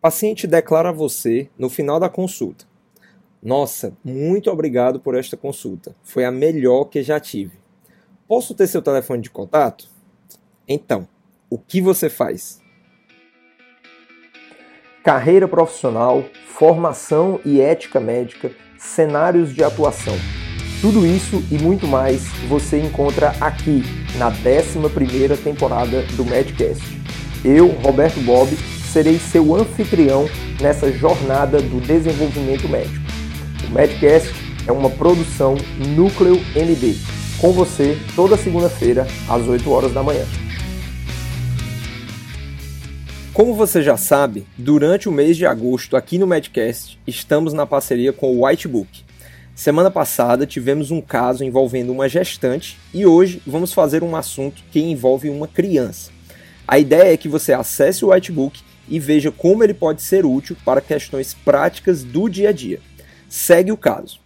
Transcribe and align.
Paciente 0.00 0.46
declara 0.46 0.90
a 0.90 0.92
você 0.92 1.50
no 1.58 1.68
final 1.68 1.98
da 1.98 2.08
consulta: 2.08 2.64
Nossa, 3.42 3.96
muito 4.04 4.48
obrigado 4.48 5.00
por 5.00 5.16
esta 5.16 5.36
consulta. 5.36 5.94
Foi 6.04 6.24
a 6.24 6.30
melhor 6.30 6.84
que 6.84 7.02
já 7.02 7.18
tive. 7.18 7.58
Posso 8.28 8.54
ter 8.54 8.68
seu 8.68 8.80
telefone 8.80 9.22
de 9.22 9.30
contato? 9.30 9.88
Então, 10.68 11.08
o 11.50 11.58
que 11.58 11.80
você 11.80 12.08
faz? 12.08 12.60
Carreira 15.02 15.48
profissional, 15.48 16.22
formação 16.46 17.40
e 17.44 17.60
ética 17.60 17.98
médica, 17.98 18.52
cenários 18.78 19.52
de 19.52 19.64
atuação. 19.64 20.14
Tudo 20.80 21.04
isso 21.04 21.42
e 21.50 21.58
muito 21.58 21.88
mais 21.88 22.28
você 22.48 22.80
encontra 22.80 23.30
aqui 23.40 23.82
na 24.16 24.30
11ª 24.30 25.42
temporada 25.42 26.02
do 26.16 26.24
Medcast. 26.24 26.84
Eu, 27.44 27.68
Roberto 27.80 28.20
Bob, 28.20 28.48
serei 28.92 29.18
seu 29.18 29.54
anfitrião 29.54 30.28
nessa 30.60 30.90
jornada 30.90 31.60
do 31.60 31.80
desenvolvimento 31.80 32.68
médico. 32.68 33.04
O 33.68 33.72
Medcast 33.72 34.32
é 34.66 34.72
uma 34.72 34.90
produção 34.90 35.56
Núcleo 35.94 36.36
ND, 36.54 36.96
com 37.38 37.52
você 37.52 37.98
toda 38.16 38.36
segunda-feira 38.36 39.06
às 39.28 39.46
8 39.46 39.70
horas 39.70 39.92
da 39.92 40.02
manhã. 40.02 40.24
Como 43.32 43.54
você 43.54 43.82
já 43.82 43.96
sabe, 43.96 44.46
durante 44.56 45.08
o 45.08 45.12
mês 45.12 45.36
de 45.36 45.46
agosto 45.46 45.96
aqui 45.96 46.18
no 46.18 46.26
Medcast, 46.26 46.98
estamos 47.06 47.52
na 47.52 47.64
parceria 47.64 48.12
com 48.12 48.34
o 48.34 48.44
Whitebook. 48.44 49.04
Semana 49.54 49.90
passada 49.90 50.46
tivemos 50.46 50.90
um 50.90 51.00
caso 51.00 51.44
envolvendo 51.44 51.92
uma 51.92 52.08
gestante 52.08 52.76
e 52.92 53.06
hoje 53.06 53.40
vamos 53.46 53.72
fazer 53.72 54.02
um 54.02 54.16
assunto 54.16 54.62
que 54.72 54.80
envolve 54.80 55.28
uma 55.28 55.46
criança. 55.46 56.10
A 56.66 56.78
ideia 56.78 57.12
é 57.12 57.16
que 57.16 57.28
você 57.28 57.52
acesse 57.52 58.04
o 58.04 58.10
Whitebook 58.10 58.60
e 58.88 58.98
veja 58.98 59.30
como 59.30 59.62
ele 59.62 59.74
pode 59.74 60.02
ser 60.02 60.24
útil 60.24 60.56
para 60.64 60.80
questões 60.80 61.34
práticas 61.34 62.02
do 62.02 62.28
dia 62.28 62.48
a 62.48 62.52
dia. 62.52 62.80
Segue 63.28 63.72
o 63.72 63.76
caso. 63.76 64.20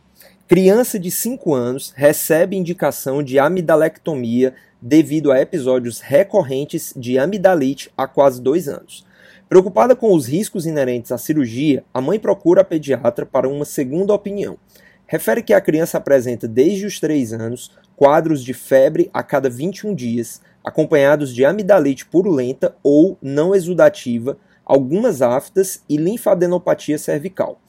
Criança 0.47 0.99
de 0.99 1.11
5 1.11 1.55
anos 1.55 1.93
recebe 1.97 2.57
indicação 2.57 3.23
de 3.23 3.39
amidalectomia 3.39 4.55
devido 4.81 5.33
a 5.33 5.41
episódios 5.41 6.01
recorrentes 6.01 6.93
de 6.97 7.19
amidalite 7.19 7.91
há 7.97 8.07
quase 8.07 8.43
dois 8.43 8.69
anos. 8.69 9.07
Preocupada 9.49 9.95
com 9.95 10.15
os 10.15 10.27
riscos 10.27 10.67
inerentes 10.67 11.13
à 11.13 11.19
cirurgia, 11.19 11.85
a 11.93 12.01
mãe 12.01 12.19
procura 12.19 12.63
a 12.63 12.65
pediatra 12.65 13.25
para 13.25 13.49
uma 13.49 13.65
segunda 13.65 14.13
opinião. 14.13 14.59
Refere 15.07 15.43
que 15.43 15.53
a 15.53 15.61
criança 15.61 15.99
apresenta 15.99 16.49
desde 16.49 16.87
os 16.87 16.99
3 16.99 17.35
anos 17.35 17.71
quadros 17.95 18.43
de 18.43 18.55
febre 18.55 19.11
a 19.13 19.23
cada 19.23 19.49
21 19.49 19.95
dias, 19.95 20.41
acompanhados 20.65 21.35
de 21.35 21.45
amidalite 21.45 22.07
purulenta 22.07 22.75
ou 22.83 23.19
não 23.23 23.55
exudativa, 23.55 24.37
algumas 24.73 25.21
aftas 25.21 25.83
e 25.87 25.99
linfadenopatia 25.99 26.97
cervical. 26.97 27.61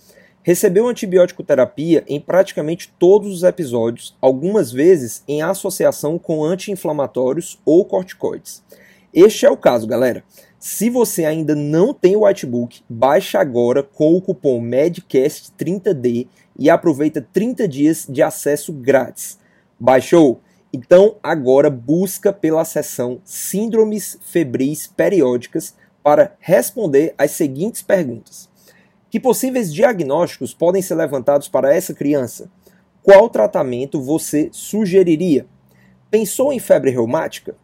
Recebeu 0.41 0.87
antibiótico 0.87 1.43
terapia 1.43 2.01
em 2.07 2.17
praticamente 2.17 2.93
todos 2.97 3.29
os 3.35 3.43
episódios, 3.43 4.15
algumas 4.21 4.71
vezes 4.71 5.21
em 5.27 5.41
associação 5.41 6.17
com 6.17 6.45
anti-inflamatórios 6.45 7.59
ou 7.65 7.83
corticoides. 7.83 8.63
Este 9.13 9.45
é 9.45 9.49
o 9.49 9.57
caso, 9.57 9.85
galera. 9.85 10.23
Se 10.57 10.89
você 10.89 11.25
ainda 11.25 11.53
não 11.53 11.93
tem 11.93 12.15
o 12.15 12.25
Whitebook, 12.25 12.81
baixe 12.89 13.35
agora 13.35 13.83
com 13.83 14.15
o 14.15 14.21
cupom 14.21 14.61
MEDCAST30D 14.61 16.29
e 16.57 16.69
aproveita 16.69 17.27
30 17.33 17.67
dias 17.67 18.07
de 18.09 18.21
acesso 18.21 18.71
grátis. 18.71 19.37
Baixou? 19.77 20.39
Então 20.71 21.17
agora 21.21 21.69
busca 21.69 22.31
pela 22.31 22.63
seção 22.63 23.19
Síndromes 23.25 24.17
Febris 24.21 24.87
Periódicas 24.87 25.75
para 26.03 26.35
responder 26.39 27.15
as 27.17 27.31
seguintes 27.31 27.81
perguntas. 27.81 28.49
Que 29.09 29.19
possíveis 29.19 29.73
diagnósticos 29.73 30.53
podem 30.53 30.81
ser 30.81 30.95
levantados 30.95 31.47
para 31.47 31.73
essa 31.73 31.93
criança? 31.93 32.49
Qual 33.01 33.29
tratamento 33.29 34.01
você 34.01 34.49
sugeriria? 34.51 35.45
Pensou 36.11 36.52
em 36.52 36.59
febre 36.59 36.92
reumática? 36.92 37.55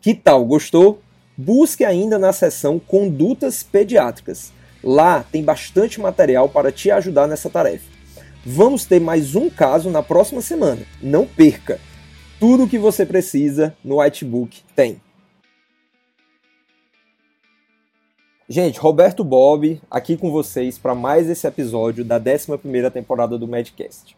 Que 0.00 0.14
tal, 0.14 0.44
gostou? 0.44 1.00
Busque 1.36 1.84
ainda 1.84 2.18
na 2.18 2.32
seção 2.32 2.78
Condutas 2.78 3.62
Pediátricas. 3.62 4.52
Lá 4.82 5.24
tem 5.30 5.42
bastante 5.42 6.00
material 6.00 6.48
para 6.48 6.72
te 6.72 6.90
ajudar 6.90 7.26
nessa 7.26 7.48
tarefa. 7.48 7.90
Vamos 8.44 8.84
ter 8.84 9.00
mais 9.00 9.36
um 9.36 9.48
caso 9.48 9.88
na 9.88 10.02
próxima 10.02 10.42
semana. 10.42 10.82
Não 11.00 11.26
perca! 11.26 11.78
Tudo 12.40 12.64
o 12.64 12.68
que 12.68 12.76
você 12.76 13.06
precisa 13.06 13.76
no 13.84 14.00
Whitebook 14.00 14.62
tem. 14.74 15.00
Gente, 18.54 18.78
Roberto 18.78 19.24
Bob 19.24 19.80
aqui 19.90 20.14
com 20.14 20.30
vocês 20.30 20.76
para 20.76 20.94
mais 20.94 21.26
esse 21.26 21.46
episódio 21.46 22.04
da 22.04 22.20
11ª 22.20 22.90
temporada 22.90 23.38
do 23.38 23.48
Medcast. 23.48 24.14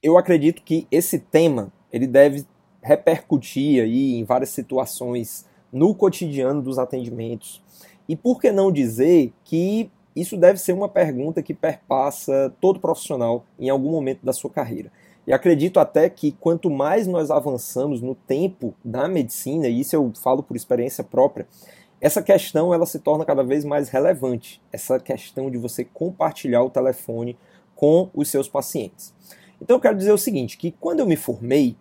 Eu 0.00 0.16
acredito 0.16 0.62
que 0.62 0.86
esse 0.88 1.18
tema, 1.18 1.72
ele 1.92 2.06
deve 2.06 2.46
repercutir 2.80 3.82
aí 3.82 4.14
em 4.14 4.22
várias 4.22 4.50
situações 4.50 5.44
no 5.72 5.96
cotidiano 5.96 6.62
dos 6.62 6.78
atendimentos. 6.78 7.60
E 8.08 8.14
por 8.14 8.40
que 8.40 8.52
não 8.52 8.70
dizer 8.70 9.32
que 9.42 9.90
isso 10.14 10.36
deve 10.36 10.60
ser 10.60 10.74
uma 10.74 10.88
pergunta 10.88 11.42
que 11.42 11.52
perpassa 11.52 12.54
todo 12.60 12.78
profissional 12.78 13.44
em 13.58 13.68
algum 13.68 13.90
momento 13.90 14.24
da 14.24 14.32
sua 14.32 14.50
carreira. 14.50 14.92
E 15.26 15.32
acredito 15.32 15.80
até 15.80 16.08
que 16.08 16.30
quanto 16.32 16.70
mais 16.70 17.08
nós 17.08 17.32
avançamos 17.32 18.00
no 18.00 18.14
tempo 18.14 18.74
da 18.84 19.08
medicina, 19.08 19.66
e 19.66 19.80
isso 19.80 19.96
eu 19.96 20.12
falo 20.22 20.42
por 20.42 20.56
experiência 20.56 21.02
própria, 21.02 21.46
essa 22.02 22.20
questão 22.20 22.74
ela 22.74 22.84
se 22.84 22.98
torna 22.98 23.24
cada 23.24 23.44
vez 23.44 23.64
mais 23.64 23.88
relevante, 23.88 24.60
essa 24.72 24.98
questão 24.98 25.48
de 25.48 25.56
você 25.56 25.84
compartilhar 25.84 26.64
o 26.64 26.68
telefone 26.68 27.38
com 27.76 28.10
os 28.12 28.28
seus 28.28 28.48
pacientes. 28.48 29.14
Então 29.60 29.76
eu 29.76 29.80
quero 29.80 29.96
dizer 29.96 30.10
o 30.10 30.18
seguinte, 30.18 30.58
que 30.58 30.72
quando 30.72 30.98
eu 30.98 31.06
me 31.06 31.14
formei, 31.14 31.76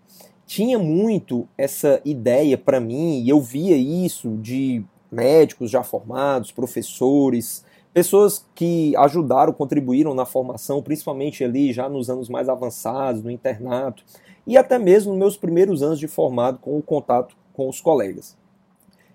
tinha 0.46 0.78
muito 0.78 1.48
essa 1.58 2.00
ideia 2.06 2.56
para 2.56 2.80
mim, 2.80 3.24
e 3.24 3.30
eu 3.30 3.42
via 3.42 3.76
isso 3.76 4.38
de 4.38 4.86
médicos 5.12 5.72
já 5.72 5.82
formados, 5.82 6.52
professores, 6.52 7.66
pessoas 7.92 8.46
que 8.53 8.96
ajudaram, 8.98 9.52
contribuíram 9.52 10.14
na 10.14 10.26
formação, 10.26 10.84
principalmente 10.84 11.44
ali 11.44 11.74
já 11.74 11.90
nos 11.90 12.12
anos 12.12 12.30
mais 12.30 12.48
avançados, 12.48 13.24
no 13.24 13.32
internato, 13.32 14.03
e 14.46 14.56
até 14.56 14.78
mesmo 14.78 15.14
nos 15.14 15.20
meus 15.20 15.38
primeiros 15.38 15.82
anos 15.82 15.98
de 15.98 16.08
formado 16.08 16.59
com 16.59 16.78
o 16.78 16.82
contato 16.84 17.36
com 17.53 17.68
os 17.68 17.82
colegas. 17.82 18.40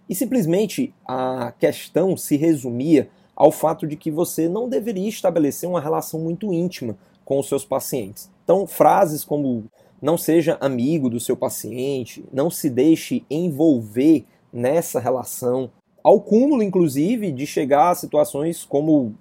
E 0.08 0.14
simplesmente 0.14 0.94
a 1.06 1.52
questão 1.58 2.16
se 2.16 2.36
resumia 2.36 3.08
ao 3.34 3.52
fato 3.52 3.86
de 3.86 3.96
que 3.96 4.10
você 4.10 4.48
não 4.48 4.68
deveria 4.68 5.08
estabelecer 5.08 5.68
uma 5.68 5.80
relação 5.80 6.20
muito 6.20 6.52
íntima 6.52 6.96
com 7.24 7.38
os 7.38 7.48
seus 7.48 7.64
pacientes. 7.64 8.30
Então, 8.44 8.66
frases 8.66 9.24
como 9.24 9.64
não 10.00 10.16
seja 10.16 10.56
amigo 10.60 11.10
do 11.10 11.18
seu 11.18 11.36
paciente, 11.36 12.24
não 12.32 12.50
se 12.50 12.70
deixe 12.70 13.24
envolver 13.28 14.24
nessa 14.52 15.00
relação, 15.00 15.70
ao 16.06 16.20
cúmulo, 16.20 16.62
inclusive, 16.62 17.32
de 17.32 17.44
chegar 17.44 17.90
a 17.90 17.94
situações 17.96 18.64
como 18.64 19.14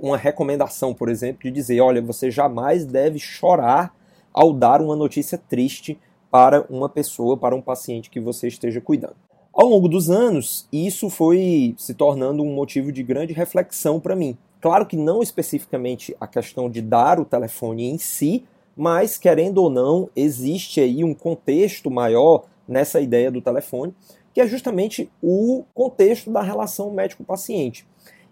uma 0.00 0.16
recomendação, 0.16 0.94
por 0.94 1.08
exemplo, 1.08 1.42
de 1.42 1.50
dizer: 1.50 1.80
olha, 1.80 2.00
você 2.00 2.30
jamais 2.30 2.84
deve 2.86 3.18
chorar 3.18 3.92
ao 4.32 4.52
dar 4.52 4.80
uma 4.80 4.94
notícia 4.94 5.36
triste 5.36 5.98
para 6.30 6.64
uma 6.70 6.88
pessoa, 6.88 7.36
para 7.36 7.56
um 7.56 7.60
paciente 7.60 8.08
que 8.08 8.20
você 8.20 8.46
esteja 8.46 8.80
cuidando. 8.80 9.16
Ao 9.60 9.66
longo 9.66 9.88
dos 9.88 10.08
anos, 10.08 10.68
isso 10.72 11.10
foi 11.10 11.74
se 11.76 11.92
tornando 11.92 12.44
um 12.44 12.54
motivo 12.54 12.92
de 12.92 13.02
grande 13.02 13.32
reflexão 13.32 13.98
para 13.98 14.14
mim. 14.14 14.38
Claro 14.60 14.86
que 14.86 14.96
não 14.96 15.20
especificamente 15.20 16.16
a 16.20 16.28
questão 16.28 16.70
de 16.70 16.80
dar 16.80 17.18
o 17.18 17.24
telefone 17.24 17.90
em 17.90 17.98
si, 17.98 18.44
mas 18.76 19.18
querendo 19.18 19.58
ou 19.58 19.68
não, 19.68 20.08
existe 20.14 20.78
aí 20.78 21.02
um 21.02 21.12
contexto 21.12 21.90
maior 21.90 22.44
nessa 22.68 23.00
ideia 23.00 23.32
do 23.32 23.42
telefone, 23.42 23.92
que 24.32 24.40
é 24.40 24.46
justamente 24.46 25.10
o 25.20 25.64
contexto 25.74 26.30
da 26.30 26.40
relação 26.40 26.92
médico-paciente. 26.92 27.84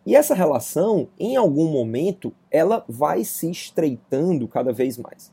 E 0.07 0.15
essa 0.15 0.33
relação, 0.33 1.09
em 1.19 1.35
algum 1.35 1.69
momento, 1.69 2.33
ela 2.53 2.85
vai 2.89 3.25
se 3.25 3.51
estreitando 3.51 4.47
cada 4.47 4.73
vez 4.73 4.97
mais. 4.97 5.33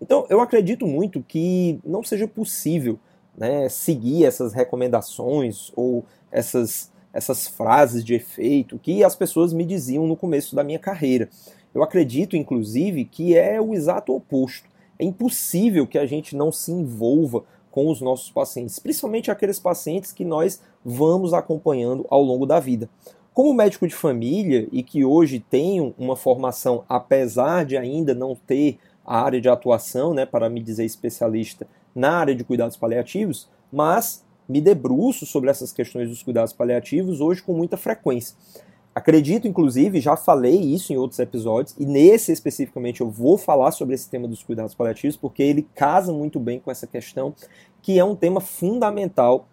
Então, 0.00 0.24
eu 0.30 0.40
acredito 0.40 0.86
muito 0.86 1.22
que 1.22 1.78
não 1.84 2.02
seja 2.02 2.26
possível 2.26 2.98
né, 3.36 3.68
seguir 3.68 4.24
essas 4.24 4.52
recomendações 4.52 5.72
ou 5.74 6.04
essas, 6.30 6.90
essas 7.12 7.46
frases 7.46 8.04
de 8.04 8.14
efeito 8.14 8.78
que 8.78 9.04
as 9.04 9.16
pessoas 9.16 9.52
me 9.52 9.64
diziam 9.64 10.06
no 10.06 10.16
começo 10.16 10.54
da 10.54 10.64
minha 10.64 10.78
carreira. 10.78 11.28
Eu 11.74 11.82
acredito, 11.82 12.36
inclusive, 12.36 13.04
que 13.04 13.36
é 13.36 13.60
o 13.60 13.74
exato 13.74 14.14
oposto. 14.14 14.68
É 14.98 15.04
impossível 15.04 15.86
que 15.86 15.98
a 15.98 16.06
gente 16.06 16.36
não 16.36 16.52
se 16.52 16.70
envolva 16.70 17.42
com 17.70 17.90
os 17.90 18.00
nossos 18.00 18.30
pacientes, 18.30 18.78
principalmente 18.78 19.32
aqueles 19.32 19.58
pacientes 19.58 20.12
que 20.12 20.24
nós 20.24 20.62
vamos 20.84 21.34
acompanhando 21.34 22.06
ao 22.08 22.22
longo 22.22 22.46
da 22.46 22.60
vida. 22.60 22.88
Como 23.32 23.52
médico 23.52 23.88
de 23.88 23.94
família 23.96 24.68
e 24.70 24.80
que 24.80 25.04
hoje 25.04 25.40
tenho 25.40 25.92
uma 25.98 26.14
formação, 26.14 26.84
apesar 26.88 27.64
de 27.64 27.76
ainda 27.76 28.14
não 28.14 28.36
ter 28.36 28.78
a 29.04 29.20
área 29.20 29.40
de 29.40 29.48
atuação, 29.48 30.14
né, 30.14 30.24
para 30.24 30.48
me 30.48 30.62
dizer 30.62 30.84
especialista 30.84 31.66
na 31.94 32.18
área 32.18 32.34
de 32.34 32.44
cuidados 32.44 32.76
paliativos, 32.76 33.48
mas 33.72 34.24
me 34.48 34.60
debruço 34.60 35.24
sobre 35.24 35.50
essas 35.50 35.72
questões 35.72 36.08
dos 36.08 36.22
cuidados 36.22 36.52
paliativos 36.52 37.20
hoje 37.20 37.42
com 37.42 37.54
muita 37.54 37.76
frequência. 37.76 38.36
Acredito, 38.94 39.48
inclusive, 39.48 40.00
já 40.00 40.16
falei 40.16 40.54
isso 40.54 40.92
em 40.92 40.96
outros 40.96 41.18
episódios, 41.18 41.74
e 41.78 41.84
nesse 41.84 42.30
especificamente 42.30 43.00
eu 43.00 43.10
vou 43.10 43.36
falar 43.36 43.72
sobre 43.72 43.94
esse 43.94 44.08
tema 44.08 44.28
dos 44.28 44.42
cuidados 44.42 44.74
paliativos, 44.74 45.16
porque 45.16 45.42
ele 45.42 45.66
casa 45.74 46.12
muito 46.12 46.38
bem 46.38 46.60
com 46.60 46.70
essa 46.70 46.86
questão, 46.86 47.34
que 47.82 47.98
é 47.98 48.04
um 48.04 48.14
tema 48.14 48.40
fundamental 48.40 49.48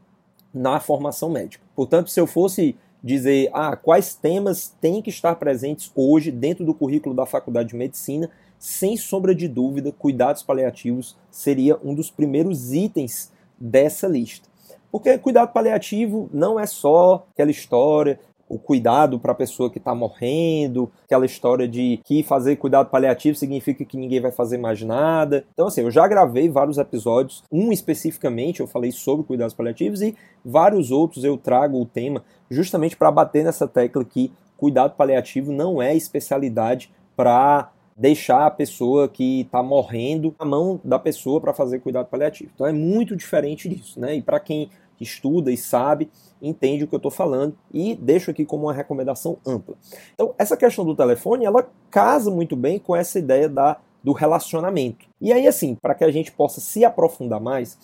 na 0.54 0.80
formação 0.80 1.30
médica. 1.30 1.64
Portanto, 1.76 2.12
se 2.12 2.20
eu 2.20 2.28
fosse 2.28 2.76
dizer 3.04 3.50
ah, 3.52 3.76
quais 3.76 4.14
temas 4.14 4.76
têm 4.80 5.02
que 5.02 5.10
estar 5.10 5.36
presentes 5.36 5.92
hoje 5.96 6.32
dentro 6.32 6.64
do 6.64 6.74
currículo 6.74 7.16
da 7.16 7.26
Faculdade 7.26 7.70
de 7.70 7.76
Medicina, 7.76 8.30
sem 8.62 8.96
sombra 8.96 9.34
de 9.34 9.48
dúvida, 9.48 9.92
cuidados 9.92 10.44
paliativos 10.44 11.18
seria 11.32 11.80
um 11.84 11.96
dos 11.96 12.12
primeiros 12.12 12.72
itens 12.72 13.32
dessa 13.60 14.08
lista. 14.08 14.48
Porque 14.92 15.18
cuidado 15.18 15.52
paliativo 15.52 16.30
não 16.32 16.60
é 16.60 16.68
só 16.68 17.26
aquela 17.34 17.50
história 17.50 18.20
o 18.48 18.60
cuidado 18.60 19.18
para 19.18 19.32
a 19.32 19.36
pessoa 19.36 19.70
que 19.70 19.78
está 19.78 19.96
morrendo, 19.96 20.92
aquela 21.06 21.26
história 21.26 21.68
de 21.68 22.02
que 22.04 22.22
fazer 22.22 22.58
cuidado 22.58 22.90
paliativo 22.90 23.36
significa 23.36 23.86
que 23.86 23.96
ninguém 23.96 24.20
vai 24.20 24.32
fazer 24.32 24.58
mais 24.58 24.82
nada. 24.82 25.46
Então, 25.54 25.68
assim, 25.68 25.82
eu 25.82 25.90
já 25.90 26.06
gravei 26.06 26.50
vários 26.50 26.78
episódios, 26.78 27.44
um 27.50 27.72
especificamente 27.72 28.60
eu 28.60 28.68
falei 28.68 28.92
sobre 28.92 29.26
cuidados 29.26 29.56
paliativos 29.56 30.02
e 30.02 30.16
vários 30.44 30.92
outros 30.92 31.24
eu 31.24 31.38
trago 31.38 31.82
o 31.82 31.86
tema 31.86 32.26
justamente 32.50 32.98
para 32.98 33.10
bater 33.10 33.44
nessa 33.44 33.68
tecla 33.68 34.04
que 34.04 34.34
cuidado 34.58 34.96
paliativo 34.98 35.52
não 35.52 35.82
é 35.82 35.96
especialidade 35.96 36.92
para 37.16 37.72
deixar 38.02 38.48
a 38.48 38.52
pessoa 38.52 39.08
que 39.08 39.42
está 39.42 39.62
morrendo 39.62 40.34
na 40.40 40.44
mão 40.44 40.82
da 40.84 40.98
pessoa 40.98 41.40
para 41.40 41.54
fazer 41.54 41.78
cuidado 41.82 42.08
paliativo. 42.08 42.50
Então 42.52 42.66
é 42.66 42.74
muito 42.74 43.16
diferente 43.16 43.70
disso, 43.70 44.00
né? 44.00 44.16
E 44.16 44.24
para 44.24 44.40
quem 44.40 44.72
estuda 45.00 45.52
e 45.52 45.58
sabe, 45.58 46.10
entende 46.42 46.84
o 46.84 46.88
que 46.88 46.96
eu 46.96 46.98
estou 46.98 47.12
falando 47.12 47.56
e 47.72 47.94
deixo 47.94 48.32
aqui 48.32 48.44
como 48.44 48.64
uma 48.64 48.74
recomendação 48.74 49.38
ampla. 49.46 49.76
Então, 50.16 50.34
essa 50.36 50.58
questão 50.58 50.84
do 50.84 50.96
telefone, 50.96 51.46
ela 51.46 51.70
casa 51.92 52.32
muito 52.32 52.56
bem 52.56 52.80
com 52.80 52.96
essa 52.96 53.20
ideia 53.20 53.48
da, 53.48 53.78
do 54.04 54.14
relacionamento. 54.14 55.06
E 55.20 55.32
aí, 55.32 55.48
assim, 55.48 55.76
para 55.76 55.94
que 55.94 56.04
a 56.04 56.12
gente 56.12 56.32
possa 56.32 56.60
se 56.60 56.84
aprofundar 56.84 57.40
mais, 57.40 57.78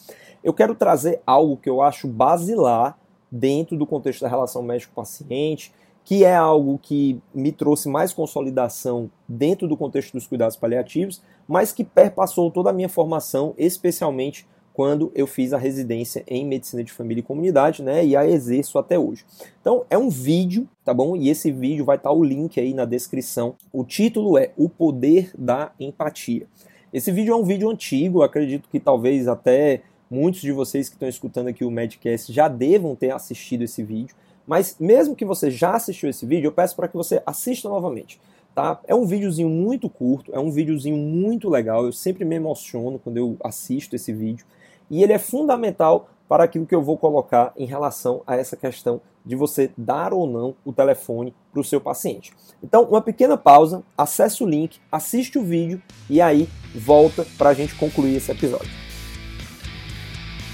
eu 0.44 0.54
quero 0.54 0.74
trazer 0.74 1.22
algo 1.28 1.58
que 1.58 1.70
eu 1.70 1.80
acho 1.80 2.08
basilar 2.08 2.98
dentro 3.31 3.78
do 3.78 3.86
contexto 3.86 4.22
da 4.22 4.30
relação 4.30 4.63
médico-paciente, 4.63 5.72
que 6.07 6.24
é 6.24 6.33
algo 6.33 6.80
que 6.81 7.19
me 7.36 7.51
trouxe 7.51 7.89
mais 7.89 8.13
consolidação 8.13 9.12
dentro 9.27 9.68
do 9.68 9.75
contexto 9.75 10.13
dos 10.13 10.25
cuidados 10.25 10.56
paliativos, 10.56 11.21
mas 11.45 11.74
que 11.74 11.83
perpassou 11.83 12.50
toda 12.50 12.69
a 12.69 12.74
minha 12.74 12.88
formação, 12.88 13.54
especialmente 13.57 14.48
quando 14.74 15.12
eu 15.13 15.27
fiz 15.27 15.51
a 15.51 15.57
residência 15.57 16.24
em 16.25 16.45
medicina 16.45 16.81
de 16.81 16.94
família 16.94 17.19
e 17.19 17.24
comunidade, 17.24 17.83
né, 17.83 18.06
e 18.06 18.15
a 18.15 18.25
exerço 18.25 18.80
até 18.80 18.98
hoje. 18.98 19.25
Então, 19.59 19.86
é 19.89 19.98
um 19.98 20.07
vídeo, 20.07 20.65
tá 20.86 20.94
bom? 20.94 21.13
E 21.13 21.27
esse 21.27 21.51
vídeo 21.51 21.83
vai 21.83 21.98
estar 21.98 22.13
o 22.13 22.24
link 22.24 22.57
aí 22.57 22.74
na 22.74 22.86
descrição. 22.86 23.56
O 23.74 23.83
título 23.83 24.38
é 24.38 24.53
O 24.56 24.69
Poder 24.69 25.31
da 25.38 25.74
Empatia. 25.77 26.48
Esse 26.94 27.12
vídeo 27.12 27.33
é 27.33 27.36
um 27.36 27.44
vídeo 27.44 27.69
antigo, 27.69 28.21
acredito 28.21 28.69
que 28.69 28.80
talvez 28.80 29.27
até 29.27 29.81
muitos 30.10 30.39
de 30.39 30.53
vocês 30.53 30.88
que 30.88 30.95
estão 30.95 31.10
escutando 31.10 31.50
aqui 31.50 31.65
o 31.65 31.71
Medcast 31.71 32.31
já 32.31 32.48
devam 32.48 32.95
ter 32.95 33.12
assistido 33.12 33.65
esse 33.65 33.83
vídeo, 33.83 34.15
mas 34.48 34.78
mesmo 34.80 35.16
que 35.16 35.26
você 35.26 35.52
já 35.52 35.76
assistiu 35.76 36.10
esse 36.10 36.26
vídeo, 36.26 36.48
eu 36.48 36.52
peço 36.52 36.76
para 36.76 36.88
que 36.88 36.96
você 36.96 37.22
assista 37.26 37.68
novamente. 37.68 38.20
Tá? 38.56 38.80
É 38.88 38.96
um 38.96 39.06
videozinho 39.06 39.50
muito 39.50 39.88
curto, 39.88 40.34
é 40.34 40.40
um 40.40 40.50
videozinho 40.50 40.98
muito 40.98 41.48
legal, 41.50 41.86
eu 41.86 41.92
sempre 41.92 42.26
me 42.26 42.36
emociono 42.36 42.98
quando 42.98 43.18
eu 43.18 43.38
assisto 43.44 43.96
esse 43.96 44.12
vídeo 44.12 44.46
e 44.90 45.04
ele 45.04 45.14
é 45.14 45.20
fundamental 45.20 46.10
para 46.28 46.44
aquilo 46.44 46.66
que 46.66 46.74
eu 46.74 46.82
vou 46.82 46.98
colocar 46.98 47.54
em 47.56 47.66
relação 47.66 48.22
a 48.26 48.36
essa 48.36 48.58
questão 48.58 49.00
de 49.26 49.36
você 49.36 49.70
dar 49.78 50.14
ou 50.14 50.26
não 50.26 50.56
o 50.66 50.74
telefone 50.74 51.34
para 51.52 51.62
o 51.62 51.64
seu 51.64 51.80
paciente. 51.80 52.34
Então, 52.64 52.84
uma 52.84 53.02
pequena 53.02 53.38
pausa, 53.38 53.84
acesse 53.98 54.44
o 54.44 54.48
link, 54.48 54.80
assiste 54.92 55.38
o 55.38 55.44
vídeo 55.44 55.82
e 56.10 56.22
aí 56.22 56.50
volta 56.74 57.26
para 57.38 57.50
a 57.50 57.54
gente 57.54 57.76
concluir 57.76 58.16
esse 58.16 58.32
episódio. 58.32 58.72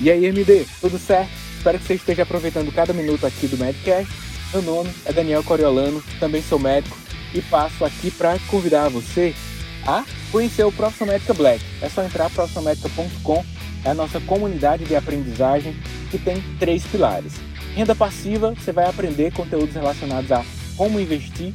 E 0.02 0.12
aí, 0.12 0.26
MD, 0.26 0.66
tudo 0.82 0.98
certo? 0.98 1.43
Espero 1.64 1.80
que 1.80 1.86
você 1.86 1.94
esteja 1.94 2.24
aproveitando 2.24 2.74
cada 2.74 2.92
minuto 2.92 3.26
aqui 3.26 3.48
do 3.48 3.58
Medcast. 3.58 4.12
Meu 4.52 4.62
nome 4.62 4.90
é 5.06 5.14
Daniel 5.14 5.42
Coriolano, 5.46 6.04
também 6.20 6.44
sou 6.44 6.60
médico 6.60 6.98
e 7.34 7.42
passo 7.42 7.86
aqui 7.86 8.12
para 8.12 8.38
convidar 8.50 8.90
você 8.90 9.34
a 9.88 10.04
conhecer 10.30 10.66
o 10.66 10.74
Profissão 10.74 11.08
Médica 11.08 11.34
Black. 11.34 11.64
É 11.82 11.88
só 11.88 12.04
entrar 12.04 12.30
profissionalmedica.com 12.32 13.46
é 13.86 13.92
a 13.92 13.94
nossa 13.94 14.20
comunidade 14.20 14.84
de 14.84 14.94
aprendizagem 14.94 15.74
que 16.12 16.18
tem 16.18 16.44
três 16.60 16.84
pilares. 16.84 17.32
Renda 17.74 17.96
passiva, 17.96 18.54
você 18.54 18.74
vai 18.74 18.90
aprender 18.90 19.32
conteúdos 19.32 19.74
relacionados 19.74 20.34
a 20.34 20.44
como 20.76 21.00
investir. 21.00 21.54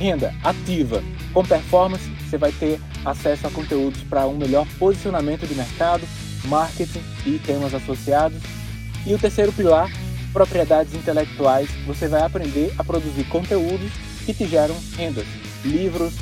Renda 0.00 0.34
ativa, 0.42 1.00
com 1.32 1.44
performance, 1.44 2.10
você 2.28 2.36
vai 2.36 2.50
ter 2.50 2.80
acesso 3.04 3.46
a 3.46 3.50
conteúdos 3.50 4.02
para 4.02 4.26
um 4.26 4.36
melhor 4.36 4.66
posicionamento 4.80 5.46
de 5.46 5.54
mercado, 5.54 6.02
marketing 6.46 7.04
e 7.24 7.38
temas 7.38 7.72
associados. 7.72 8.61
E 9.06 9.14
o 9.14 9.18
terceiro 9.18 9.52
pilar, 9.52 9.90
propriedades 10.32 10.94
intelectuais, 10.94 11.68
você 11.86 12.06
vai 12.08 12.22
aprender 12.22 12.72
a 12.78 12.84
produzir 12.84 13.24
conteúdos 13.24 13.90
que 14.24 14.32
te 14.32 14.46
geram 14.46 14.76
rendas, 14.96 15.26
livros, 15.64 16.14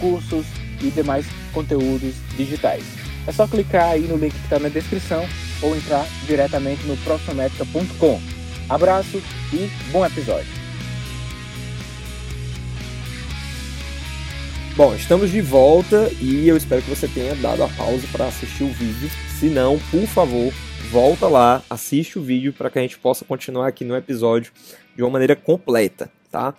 cursos 0.00 0.46
e 0.80 0.90
demais 0.90 1.26
conteúdos 1.52 2.14
digitais. 2.36 2.84
É 3.26 3.32
só 3.32 3.46
clicar 3.46 3.90
aí 3.90 4.02
no 4.02 4.16
link 4.16 4.32
que 4.32 4.44
está 4.44 4.58
na 4.58 4.68
descrição 4.68 5.26
ou 5.60 5.76
entrar 5.76 6.06
diretamente 6.26 6.84
no 6.84 6.96
profissionalmetrica.com. 6.98 8.20
Abraço 8.68 9.20
e 9.52 9.70
bom 9.90 10.06
episódio. 10.06 10.58
Bom, 14.76 14.94
estamos 14.94 15.32
de 15.32 15.40
volta 15.40 16.08
e 16.20 16.46
eu 16.46 16.56
espero 16.56 16.80
que 16.82 16.90
você 16.90 17.08
tenha 17.08 17.34
dado 17.34 17.64
a 17.64 17.68
pausa 17.68 18.06
para 18.12 18.26
assistir 18.26 18.62
o 18.62 18.72
vídeo. 18.72 19.10
Se 19.38 19.48
não, 19.48 19.78
por 19.92 20.04
favor, 20.08 20.52
volta 20.90 21.28
lá, 21.28 21.62
assiste 21.70 22.18
o 22.18 22.22
vídeo 22.22 22.52
para 22.52 22.68
que 22.68 22.76
a 22.76 22.82
gente 22.82 22.98
possa 22.98 23.24
continuar 23.24 23.68
aqui 23.68 23.84
no 23.84 23.94
episódio 23.94 24.52
de 24.96 25.02
uma 25.04 25.10
maneira 25.10 25.36
completa, 25.36 26.10
tá? 26.28 26.56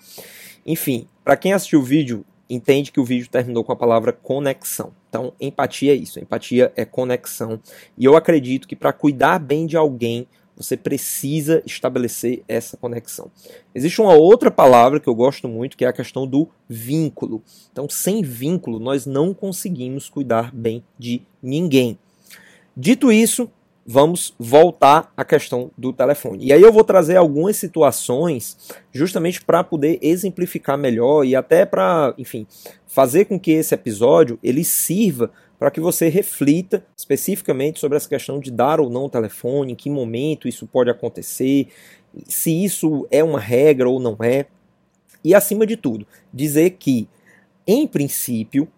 Enfim, 0.66 1.06
para 1.22 1.36
quem 1.36 1.52
assistiu 1.52 1.81
o 1.81 1.84
vídeo, 1.84 2.26
entende 2.50 2.90
que 2.90 3.00
o 3.02 3.04
vídeo 3.04 3.28
terminou 3.30 3.66
com 3.66 3.74
a 3.74 3.76
palavra 3.76 4.14
conexão. 4.14 4.94
Então, 5.10 5.34
empatia 5.42 5.92
é 5.92 5.96
isso, 5.96 6.22
empatia 6.22 6.72
é 6.74 6.86
conexão. 6.86 7.60
E 7.98 8.06
eu 8.06 8.16
acredito 8.16 8.66
que 8.66 8.78
para 8.78 8.94
cuidar 8.94 9.40
bem 9.40 9.66
de 9.66 9.76
alguém, 9.76 10.26
você 10.56 10.78
precisa 10.78 11.62
estabelecer 11.66 12.44
essa 12.48 12.78
conexão. 12.78 13.30
Existe 13.76 14.00
uma 14.00 14.14
outra 14.14 14.50
palavra 14.50 15.02
que 15.02 15.10
eu 15.10 15.16
gosto 15.16 15.50
muito, 15.50 15.76
que 15.76 15.84
é 15.84 15.90
a 15.90 15.94
questão 15.94 16.26
do 16.26 16.48
vínculo. 16.70 17.44
Então, 17.74 17.90
sem 17.90 18.22
vínculo, 18.22 18.80
nós 18.80 19.06
não 19.06 19.33
conseguimos 19.33 20.07
cuidar 20.07 20.56
bem 20.56 20.81
de 20.98 21.21
ninguém. 21.44 22.00
Dito 22.81 23.12
isso, 23.12 23.52
vamos 23.86 24.33
voltar 24.40 25.12
à 25.18 25.26
questão 25.26 25.69
do 25.78 25.92
telefone. 25.92 26.45
E 26.45 26.54
aí 26.54 26.62
eu 26.62 26.71
vou 26.71 26.86
trazer 26.86 27.18
algumas 27.18 27.57
situações 27.57 28.56
justamente 28.90 29.44
para 29.44 29.66
poder 29.66 30.00
exemplificar 30.02 30.78
melhor 30.78 31.26
e 31.26 31.36
até 31.36 31.66
para, 31.66 32.14
enfim, 32.18 32.48
fazer 32.88 33.26
com 33.26 33.38
que 33.38 33.52
esse 33.52 33.76
episódio 33.76 34.40
ele 34.42 34.64
sirva 34.64 35.30
para 35.59 35.69
que 35.69 35.81
você 35.81 36.07
reflita 36.07 36.86
especificamente 36.95 37.81
sobre 37.81 37.98
essa 37.98 38.07
questão 38.07 38.40
de 38.40 38.50
dar 38.50 38.80
ou 38.80 38.90
não 38.90 39.07
o 39.07 39.09
telefone, 39.09 39.74
em 39.74 39.76
que 39.76 39.90
momento 39.90 40.48
isso 40.48 40.66
pode 40.66 40.90
acontecer, 40.90 41.68
se 42.28 42.64
isso 42.64 43.06
é 43.12 43.21
uma 43.21 43.42
regra 43.42 43.90
ou 43.90 44.00
não 44.00 44.16
é. 44.21 44.45
E 45.21 45.36
acima 45.36 45.68
de 45.68 45.76
tudo, 45.76 46.07
dizer 46.33 46.78
que, 46.80 47.09
em 47.68 47.86
princípio, 47.86 48.69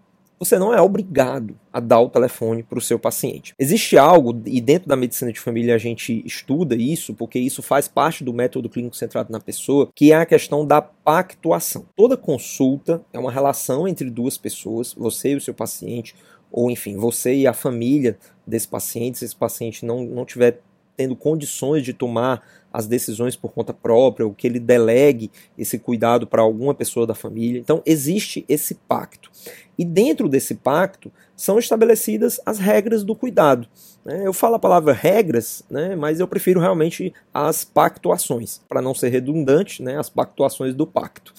você 0.42 0.58
não 0.58 0.74
é 0.74 0.82
obrigado 0.82 1.56
a 1.72 1.80
dar 1.80 2.00
o 2.00 2.10
telefone 2.10 2.64
para 2.64 2.80
o 2.80 2.82
seu 2.82 2.98
paciente. 2.98 3.54
Existe 3.60 3.96
algo, 3.96 4.42
e 4.48 4.60
dentro 4.60 4.90
da 4.90 4.96
medicina 4.96 5.32
de 5.32 5.40
família 5.40 5.76
a 5.76 5.78
gente 5.78 6.24
estuda 6.26 6.76
isso, 6.76 7.14
porque 7.14 7.38
isso 7.38 7.62
faz 7.62 7.88
parte 7.88 8.24
do 8.24 8.34
método 8.34 8.68
clínico 8.68 8.96
centrado 8.96 9.32
na 9.32 9.40
pessoa, 9.40 9.90
que 9.96 10.12
é 10.12 10.16
a 10.16 10.26
questão 10.26 10.66
da 10.66 10.82
pactuação. 10.82 11.86
Toda 11.96 12.18
consulta 12.18 13.06
é 13.14 13.20
uma 13.20 13.32
relação 13.32 13.88
entre 13.88 14.10
duas 14.10 14.36
pessoas, 14.36 14.96
você 14.96 15.34
e 15.34 15.36
o 15.36 15.42
seu 15.42 15.54
paciente, 15.54 16.16
ou 16.52 16.72
enfim, 16.72 16.98
você 16.98 17.36
e 17.36 17.46
a 17.46 17.54
família 17.54 18.18
desse 18.46 18.68
paciente, 18.68 19.20
se 19.20 19.26
esse 19.26 19.36
paciente 19.36 19.86
não, 19.86 20.04
não 20.04 20.26
tiver 20.26 20.60
tendo 20.96 21.16
condições 21.16 21.84
de 21.84 21.94
tomar 21.94 22.42
as 22.74 22.88
decisões 22.88 23.36
por 23.36 23.52
conta 23.52 23.74
própria, 23.74 24.26
ou 24.26 24.34
que 24.34 24.48
ele 24.48 24.60
delegue 24.60 25.30
esse 25.58 25.78
cuidado 25.78 26.26
para 26.26 26.42
alguma 26.42 26.74
pessoa 26.74 27.06
da 27.06 27.14
família. 27.14 27.60
Então, 27.60 27.82
existe 27.86 28.46
esse 28.48 28.76
pacto. 28.76 29.30
E 29.78 29.84
dentro 29.84 30.30
desse 30.30 30.56
pacto 30.56 31.12
são 31.36 31.60
estabelecidas 31.60 32.40
as 32.46 32.60
regras 32.60 33.04
do 33.04 33.16
cuidado. 33.16 33.68
Né? 34.06 34.26
Eu 34.26 34.32
falo 34.32 34.56
a 34.56 34.60
palavra 34.60 34.94
regras, 34.94 35.64
né, 35.70 35.96
mas 35.96 36.20
eu 36.20 36.28
prefiro 36.28 36.60
realmente 36.60 37.14
as 37.34 37.66
pactuações, 37.66 38.62
para 38.70 38.82
não 38.82 38.94
ser 38.94 39.10
redundante, 39.10 39.82
né, 39.84 39.98
as 39.98 40.10
pactuações 40.10 40.74
do 40.74 40.88
pacto. 40.88 41.34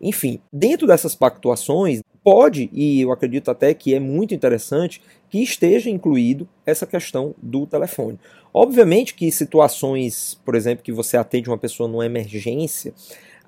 Enfim, 0.00 0.40
dentro 0.52 0.86
dessas 0.86 1.14
pactuações, 1.14 2.02
pode, 2.22 2.68
e 2.72 3.00
eu 3.00 3.12
acredito 3.12 3.50
até 3.50 3.72
que 3.74 3.94
é 3.94 4.00
muito 4.00 4.34
interessante, 4.34 5.00
que 5.30 5.42
esteja 5.42 5.90
incluído 5.90 6.48
essa 6.64 6.86
questão 6.86 7.34
do 7.40 7.66
telefone. 7.66 8.18
Obviamente 8.52 9.14
que 9.14 9.30
situações, 9.30 10.40
por 10.44 10.54
exemplo, 10.54 10.82
que 10.82 10.92
você 10.92 11.16
atende 11.16 11.48
uma 11.48 11.58
pessoa 11.58 11.88
numa 11.88 12.06
emergência, 12.06 12.94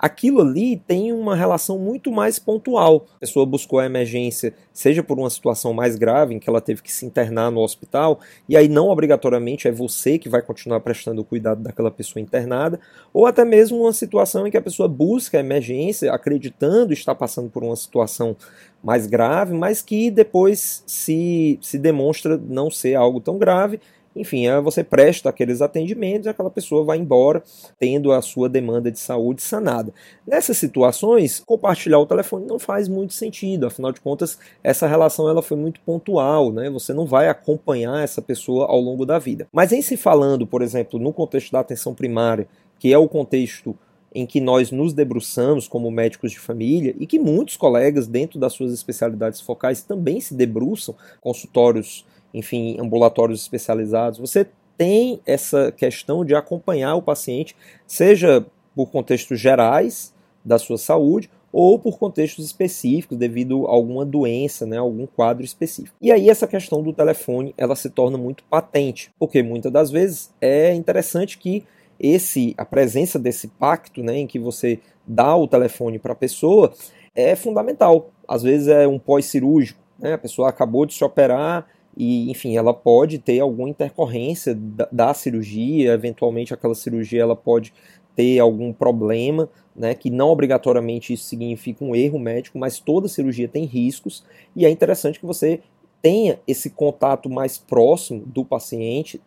aquilo 0.00 0.40
ali 0.40 0.76
tem 0.78 1.12
uma 1.12 1.36
relação 1.36 1.78
muito 1.78 2.10
mais 2.10 2.38
pontual. 2.38 3.06
A 3.16 3.20
pessoa 3.20 3.44
buscou 3.44 3.78
a 3.78 3.86
emergência, 3.86 4.54
seja 4.72 5.02
por 5.02 5.18
uma 5.18 5.28
situação 5.28 5.74
mais 5.74 5.94
grave, 5.96 6.34
em 6.34 6.38
que 6.38 6.48
ela 6.48 6.60
teve 6.60 6.82
que 6.82 6.90
se 6.90 7.04
internar 7.04 7.50
no 7.50 7.60
hospital, 7.60 8.20
e 8.48 8.56
aí 8.56 8.66
não 8.66 8.88
obrigatoriamente 8.88 9.68
é 9.68 9.72
você 9.72 10.18
que 10.18 10.28
vai 10.28 10.40
continuar 10.40 10.80
prestando 10.80 11.20
o 11.20 11.24
cuidado 11.24 11.62
daquela 11.62 11.90
pessoa 11.90 12.22
internada, 12.22 12.80
ou 13.12 13.26
até 13.26 13.44
mesmo 13.44 13.82
uma 13.82 13.92
situação 13.92 14.46
em 14.46 14.50
que 14.50 14.56
a 14.56 14.62
pessoa 14.62 14.88
busca 14.88 15.36
a 15.36 15.40
emergência, 15.40 16.12
acreditando 16.12 16.94
estar 16.94 17.14
passando 17.14 17.50
por 17.50 17.62
uma 17.62 17.76
situação 17.76 18.34
mais 18.82 19.06
grave, 19.06 19.52
mas 19.52 19.82
que 19.82 20.10
depois 20.10 20.82
se, 20.86 21.58
se 21.60 21.78
demonstra 21.78 22.38
não 22.38 22.70
ser 22.70 22.94
algo 22.94 23.20
tão 23.20 23.36
grave 23.36 23.78
enfim, 24.14 24.46
você 24.62 24.82
presta 24.82 25.28
aqueles 25.28 25.62
atendimentos 25.62 26.26
e 26.26 26.28
aquela 26.28 26.50
pessoa 26.50 26.84
vai 26.84 26.98
embora 26.98 27.42
tendo 27.78 28.12
a 28.12 28.20
sua 28.20 28.48
demanda 28.48 28.90
de 28.90 28.98
saúde 28.98 29.40
sanada. 29.42 29.92
Nessas 30.26 30.56
situações, 30.56 31.40
compartilhar 31.40 31.98
o 31.98 32.06
telefone 32.06 32.46
não 32.46 32.58
faz 32.58 32.88
muito 32.88 33.14
sentido, 33.14 33.66
afinal 33.66 33.92
de 33.92 34.00
contas, 34.00 34.38
essa 34.62 34.86
relação 34.86 35.28
ela 35.28 35.42
foi 35.42 35.56
muito 35.56 35.80
pontual, 35.80 36.52
né? 36.52 36.68
Você 36.70 36.92
não 36.92 37.06
vai 37.06 37.28
acompanhar 37.28 38.02
essa 38.02 38.20
pessoa 38.20 38.66
ao 38.66 38.80
longo 38.80 39.06
da 39.06 39.18
vida. 39.18 39.46
Mas 39.52 39.72
em 39.72 39.80
se 39.80 39.96
falando, 39.96 40.46
por 40.46 40.62
exemplo, 40.62 40.98
no 40.98 41.12
contexto 41.12 41.52
da 41.52 41.60
atenção 41.60 41.94
primária, 41.94 42.48
que 42.78 42.92
é 42.92 42.98
o 42.98 43.08
contexto 43.08 43.76
em 44.12 44.26
que 44.26 44.40
nós 44.40 44.72
nos 44.72 44.92
debruçamos 44.92 45.68
como 45.68 45.90
médicos 45.90 46.32
de 46.32 46.38
família 46.40 46.94
e 46.98 47.06
que 47.06 47.18
muitos 47.18 47.56
colegas 47.56 48.08
dentro 48.08 48.40
das 48.40 48.52
suas 48.52 48.72
especialidades 48.72 49.40
focais 49.40 49.82
também 49.82 50.20
se 50.20 50.34
debruçam, 50.34 50.96
consultórios 51.20 52.04
enfim, 52.32 52.76
ambulatórios 52.78 53.40
especializados, 53.40 54.18
você 54.18 54.46
tem 54.76 55.20
essa 55.26 55.70
questão 55.70 56.24
de 56.24 56.34
acompanhar 56.34 56.94
o 56.94 57.02
paciente, 57.02 57.54
seja 57.86 58.46
por 58.74 58.90
contextos 58.90 59.38
gerais 59.38 60.14
da 60.44 60.58
sua 60.58 60.78
saúde 60.78 61.28
ou 61.52 61.78
por 61.78 61.98
contextos 61.98 62.46
específicos 62.46 63.18
devido 63.18 63.66
a 63.66 63.70
alguma 63.70 64.04
doença, 64.04 64.64
né, 64.64 64.78
algum 64.78 65.06
quadro 65.06 65.44
específico. 65.44 65.96
E 66.00 66.12
aí 66.12 66.30
essa 66.30 66.46
questão 66.46 66.82
do 66.82 66.92
telefone, 66.92 67.54
ela 67.58 67.74
se 67.74 67.90
torna 67.90 68.16
muito 68.16 68.44
patente, 68.44 69.10
porque 69.18 69.42
muitas 69.42 69.72
das 69.72 69.90
vezes 69.90 70.32
é 70.40 70.72
interessante 70.72 71.38
que 71.38 71.64
esse 71.98 72.54
a 72.56 72.64
presença 72.64 73.18
desse 73.18 73.48
pacto, 73.48 74.02
né, 74.02 74.18
em 74.18 74.26
que 74.26 74.38
você 74.38 74.80
dá 75.06 75.36
o 75.36 75.48
telefone 75.48 75.98
para 75.98 76.12
a 76.12 76.16
pessoa, 76.16 76.72
é 77.14 77.34
fundamental. 77.34 78.10
Às 78.26 78.42
vezes 78.42 78.68
é 78.68 78.86
um 78.86 78.98
pós-cirúrgico, 78.98 79.80
né, 79.98 80.14
a 80.14 80.18
pessoa 80.18 80.48
acabou 80.48 80.86
de 80.86 80.94
se 80.94 81.04
operar 81.04 81.66
e, 82.02 82.30
enfim, 82.30 82.56
ela 82.56 82.72
pode 82.72 83.18
ter 83.18 83.40
alguma 83.40 83.68
intercorrência 83.68 84.54
da, 84.54 84.88
da, 84.90 85.12
cirurgia, 85.12 85.92
eventualmente 85.92 86.54
aquela 86.54 86.74
cirurgia 86.74 87.20
ela 87.20 87.36
pode 87.36 87.74
ter 88.16 88.38
algum 88.38 88.72
problema, 88.72 89.50
né, 89.76 89.94
que 89.94 90.08
não 90.08 90.30
obrigatoriamente 90.30 91.12
isso 91.12 91.24
significa 91.24 91.84
um 91.84 91.94
erro 91.94 92.18
médico, 92.18 92.58
mas 92.58 92.80
toda 92.80 93.06
cirurgia 93.06 93.46
tem 93.46 93.66
riscos, 93.66 94.24
e 94.56 94.64
é 94.64 94.70
interessante 94.70 95.20
que 95.20 95.26
você 95.26 95.60
tenha 96.00 96.40
esse 96.48 96.70
contato 96.70 97.28
mais 97.28 97.58
próximo 97.58 98.22
do 98.24 98.46
paciente 98.46 99.20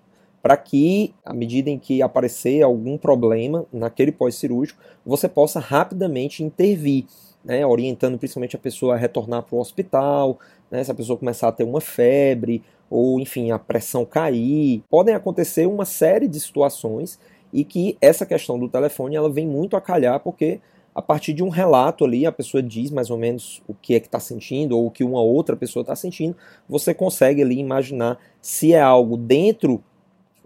para 0.44 0.58
que, 0.58 1.16
à 1.24 1.34
medida 1.34 1.70
em 1.70 1.80
que 1.80 2.02
aparecer 2.02 2.62
algum 2.62 2.98
problema 2.98 3.66
naquele 3.72 4.12
pós-cirúrgico, 4.12 4.78
você 5.06 5.30
possa 5.30 5.58
rapidamente 5.58 6.44
intervir, 6.44 7.06
né, 7.46 7.66
orientando 7.66 8.18
principalmente 8.18 8.58
a 8.58 8.60
pessoa 8.60 8.96
a 8.96 8.98
retornar 8.98 9.44
para 9.44 9.56
o 9.56 9.60
hospital, 9.62 10.38
né, 10.70 10.84
se 10.84 10.92
a 10.92 10.94
pessoa 10.94 11.18
começar 11.18 11.48
a 11.48 11.52
ter 11.54 11.64
uma 11.64 11.80
febre, 11.80 12.62
ou 12.90 13.22
enfim, 13.22 13.52
a 13.52 13.58
pressão 13.58 14.04
cair. 14.04 14.84
Podem 14.90 15.16
acontecer 15.16 15.66
uma 15.66 15.86
série 15.86 16.28
de 16.28 16.42
situações 16.42 17.18
e 17.54 17.64
que 17.64 17.98
essa 18.02 18.26
questão 18.26 18.60
do 18.60 18.68
telefone 18.68 19.16
ela 19.16 19.30
vem 19.30 19.48
muito 19.48 19.78
a 19.78 19.82
calhar 19.82 20.20
porque 20.20 20.60
a 20.94 21.02
partir 21.02 21.34
de 21.34 21.42
um 21.42 21.50
relato 21.50 22.04
ali, 22.04 22.26
a 22.26 22.32
pessoa 22.34 22.62
diz 22.62 22.92
mais 22.92 23.10
ou 23.10 23.18
menos 23.18 23.64
o 23.66 23.74
que 23.74 23.96
é 23.96 24.00
que 24.00 24.08
está 24.08 24.20
sentindo 24.20 24.78
ou 24.78 24.88
o 24.88 24.92
que 24.92 25.06
uma 25.06 25.22
outra 25.22 25.56
pessoa 25.56 25.82
está 25.82 25.96
sentindo, 25.96 26.36
você 26.68 26.94
consegue 26.94 27.42
ali 27.42 27.58
imaginar 27.58 28.20
se 28.42 28.74
é 28.74 28.82
algo 28.82 29.16
dentro 29.18 29.82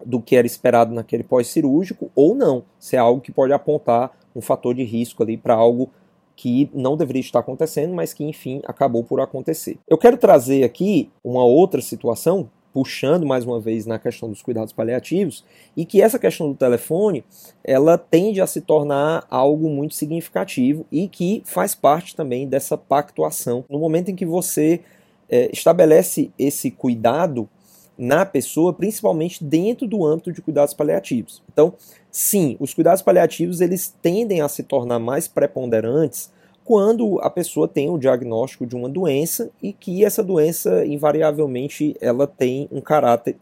do 0.05 0.21
que 0.21 0.35
era 0.35 0.47
esperado 0.47 0.93
naquele 0.93 1.23
pós-cirúrgico 1.23 2.11
ou 2.15 2.35
não, 2.35 2.63
se 2.79 2.95
é 2.95 2.99
algo 2.99 3.21
que 3.21 3.31
pode 3.31 3.53
apontar 3.53 4.11
um 4.35 4.41
fator 4.41 4.75
de 4.75 4.83
risco 4.83 5.23
ali 5.23 5.37
para 5.37 5.55
algo 5.55 5.89
que 6.35 6.69
não 6.73 6.95
deveria 6.95 7.19
estar 7.19 7.39
acontecendo, 7.39 7.93
mas 7.93 8.13
que 8.13 8.23
enfim 8.23 8.61
acabou 8.65 9.03
por 9.03 9.19
acontecer. 9.19 9.79
Eu 9.87 9.97
quero 9.97 10.17
trazer 10.17 10.63
aqui 10.63 11.09
uma 11.23 11.43
outra 11.43 11.81
situação, 11.81 12.49
puxando 12.71 13.25
mais 13.25 13.43
uma 13.43 13.59
vez 13.59 13.87
na 13.87 13.97
questão 13.97 14.29
dos 14.29 14.43
cuidados 14.43 14.71
paliativos, 14.71 15.43
e 15.75 15.83
que 15.83 15.99
essa 15.99 16.19
questão 16.19 16.47
do 16.47 16.55
telefone, 16.55 17.23
ela 17.63 17.97
tende 17.97 18.39
a 18.39 18.45
se 18.45 18.61
tornar 18.61 19.25
algo 19.31 19.67
muito 19.67 19.95
significativo 19.95 20.85
e 20.91 21.07
que 21.07 21.41
faz 21.43 21.73
parte 21.73 22.15
também 22.15 22.47
dessa 22.47 22.77
pactuação. 22.77 23.65
No 23.67 23.79
momento 23.79 24.11
em 24.11 24.15
que 24.15 24.25
você 24.25 24.81
é, 25.27 25.49
estabelece 25.51 26.31
esse 26.37 26.69
cuidado 26.69 27.49
na 27.97 28.25
pessoa, 28.25 28.73
principalmente 28.73 29.43
dentro 29.43 29.87
do 29.87 30.05
âmbito 30.05 30.31
de 30.31 30.41
cuidados 30.41 30.73
paliativos. 30.73 31.41
Então, 31.51 31.73
sim, 32.11 32.55
os 32.59 32.73
cuidados 32.73 33.01
paliativos 33.01 33.59
eles 33.59 33.95
tendem 34.01 34.41
a 34.41 34.47
se 34.47 34.63
tornar 34.63 34.99
mais 34.99 35.27
preponderantes 35.27 36.31
quando 36.63 37.19
a 37.21 37.29
pessoa 37.29 37.67
tem 37.67 37.89
o 37.89 37.97
diagnóstico 37.97 38.65
de 38.65 38.75
uma 38.75 38.89
doença 38.89 39.49
e 39.63 39.71
que 39.71 40.03
essa 40.03 40.21
doença 40.21 40.85
invariavelmente 40.85 41.95
ela 42.01 42.27
tem 42.27 42.67
um 42.71 42.81
caráter 42.81 43.37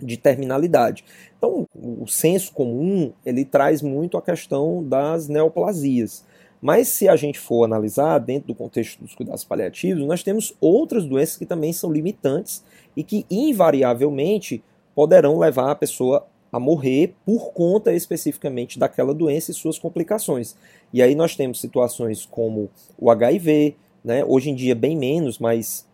de 0.00 0.16
terminalidade. 0.16 1.04
Então, 1.38 1.68
o 1.74 2.06
senso 2.06 2.52
comum 2.52 3.12
ele 3.24 3.44
traz 3.44 3.80
muito 3.80 4.16
a 4.16 4.22
questão 4.22 4.82
das 4.82 5.28
neoplasias. 5.28 6.24
Mas 6.64 6.88
se 6.88 7.06
a 7.06 7.14
gente 7.14 7.38
for 7.38 7.62
analisar 7.64 8.18
dentro 8.18 8.46
do 8.46 8.54
contexto 8.54 8.98
dos 8.98 9.14
cuidados 9.14 9.44
paliativos, 9.44 10.02
nós 10.06 10.22
temos 10.22 10.56
outras 10.58 11.04
doenças 11.04 11.36
que 11.36 11.44
também 11.44 11.74
são 11.74 11.92
limitantes 11.92 12.64
e 12.96 13.04
que 13.04 13.26
invariavelmente 13.30 14.64
poderão 14.94 15.38
levar 15.38 15.72
a 15.72 15.74
pessoa 15.74 16.26
a 16.50 16.58
morrer 16.58 17.16
por 17.26 17.52
conta 17.52 17.92
especificamente 17.92 18.78
daquela 18.78 19.12
doença 19.12 19.50
e 19.50 19.54
suas 19.54 19.78
complicações. 19.78 20.56
E 20.90 21.02
aí 21.02 21.14
nós 21.14 21.36
temos 21.36 21.60
situações 21.60 22.24
como 22.24 22.70
o 22.96 23.10
HIV, 23.10 23.76
né, 24.02 24.24
hoje 24.24 24.48
em 24.48 24.54
dia 24.54 24.74
bem 24.74 24.96
menos, 24.96 25.38
mas 25.38 25.86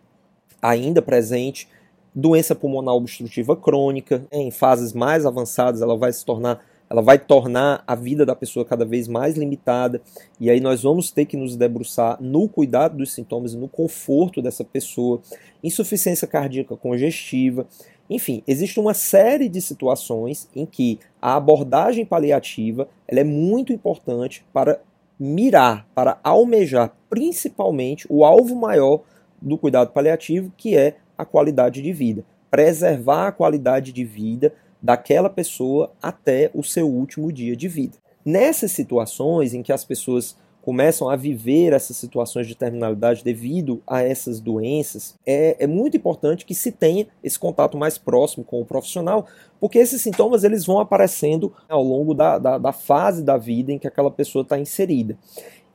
ainda 0.61 1.01
presente, 1.01 1.67
doença 2.15 2.55
pulmonar 2.55 2.95
obstrutiva 2.95 3.57
crônica, 3.57 4.25
em 4.31 4.49
fases 4.49 4.93
mais 4.93 5.25
avançadas 5.25 5.81
ela 5.81 5.97
vai 5.97 6.13
se 6.13 6.23
tornar 6.23 6.63
ela 6.91 7.01
vai 7.01 7.17
tornar 7.17 7.85
a 7.87 7.95
vida 7.95 8.25
da 8.25 8.35
pessoa 8.35 8.65
cada 8.65 8.83
vez 8.83 9.07
mais 9.07 9.37
limitada, 9.37 10.01
e 10.37 10.49
aí 10.49 10.59
nós 10.59 10.83
vamos 10.83 11.09
ter 11.09 11.23
que 11.23 11.37
nos 11.37 11.55
debruçar 11.55 12.17
no 12.19 12.49
cuidado 12.49 12.97
dos 12.97 13.13
sintomas 13.13 13.53
e 13.53 13.57
no 13.57 13.69
conforto 13.69 14.41
dessa 14.41 14.65
pessoa, 14.65 15.21
insuficiência 15.63 16.27
cardíaca 16.27 16.75
congestiva, 16.75 17.65
enfim, 18.09 18.43
existe 18.45 18.77
uma 18.77 18.93
série 18.93 19.47
de 19.47 19.61
situações 19.61 20.49
em 20.53 20.65
que 20.65 20.99
a 21.21 21.37
abordagem 21.37 22.05
paliativa 22.05 22.89
é 23.07 23.23
muito 23.23 23.71
importante 23.71 24.43
para 24.51 24.81
mirar, 25.17 25.87
para 25.95 26.19
almejar 26.21 26.93
principalmente 27.09 28.05
o 28.09 28.25
alvo 28.25 28.53
maior 28.53 29.03
do 29.41 29.57
cuidado 29.57 29.91
paliativo, 29.91 30.51
que 30.57 30.75
é 30.75 30.97
a 31.17 31.23
qualidade 31.23 31.81
de 31.81 31.93
vida. 31.93 32.25
Preservar 32.49 33.27
a 33.27 33.31
qualidade 33.31 33.93
de 33.93 34.03
vida 34.03 34.53
daquela 34.81 35.29
pessoa 35.29 35.91
até 36.01 36.49
o 36.53 36.63
seu 36.63 36.87
último 36.87 37.31
dia 37.31 37.55
de 37.55 37.67
vida. 37.67 37.97
Nessas 38.25 38.71
situações 38.71 39.53
em 39.53 39.63
que 39.63 39.73
as 39.73 39.83
pessoas 39.83 40.35
começam 40.61 41.09
a 41.09 41.15
viver 41.15 41.73
essas 41.73 41.97
situações 41.97 42.47
de 42.47 42.55
terminalidade 42.55 43.23
devido 43.23 43.81
a 43.85 44.03
essas 44.03 44.39
doenças, 44.39 45.15
é, 45.25 45.57
é, 45.59 45.67
muito 45.67 45.97
importante 45.97 46.45
que 46.45 46.53
se 46.53 46.71
tenha 46.71 47.07
esse 47.23 47.37
contato 47.37 47.77
mais 47.77 47.97
próximo 47.97 48.43
com 48.43 48.61
o 48.61 48.65
profissional, 48.65 49.25
porque 49.59 49.79
esses 49.79 50.01
sintomas 50.01 50.43
eles 50.43 50.65
vão 50.65 50.79
aparecendo 50.79 51.51
ao 51.67 51.83
longo 51.83 52.13
da, 52.13 52.37
da, 52.37 52.57
da 52.57 52.71
fase 52.71 53.23
da 53.23 53.37
vida 53.37 53.71
em 53.71 53.79
que 53.79 53.87
aquela 53.87 54.11
pessoa 54.11 54.43
está 54.43 54.57
inserida. 54.57 55.17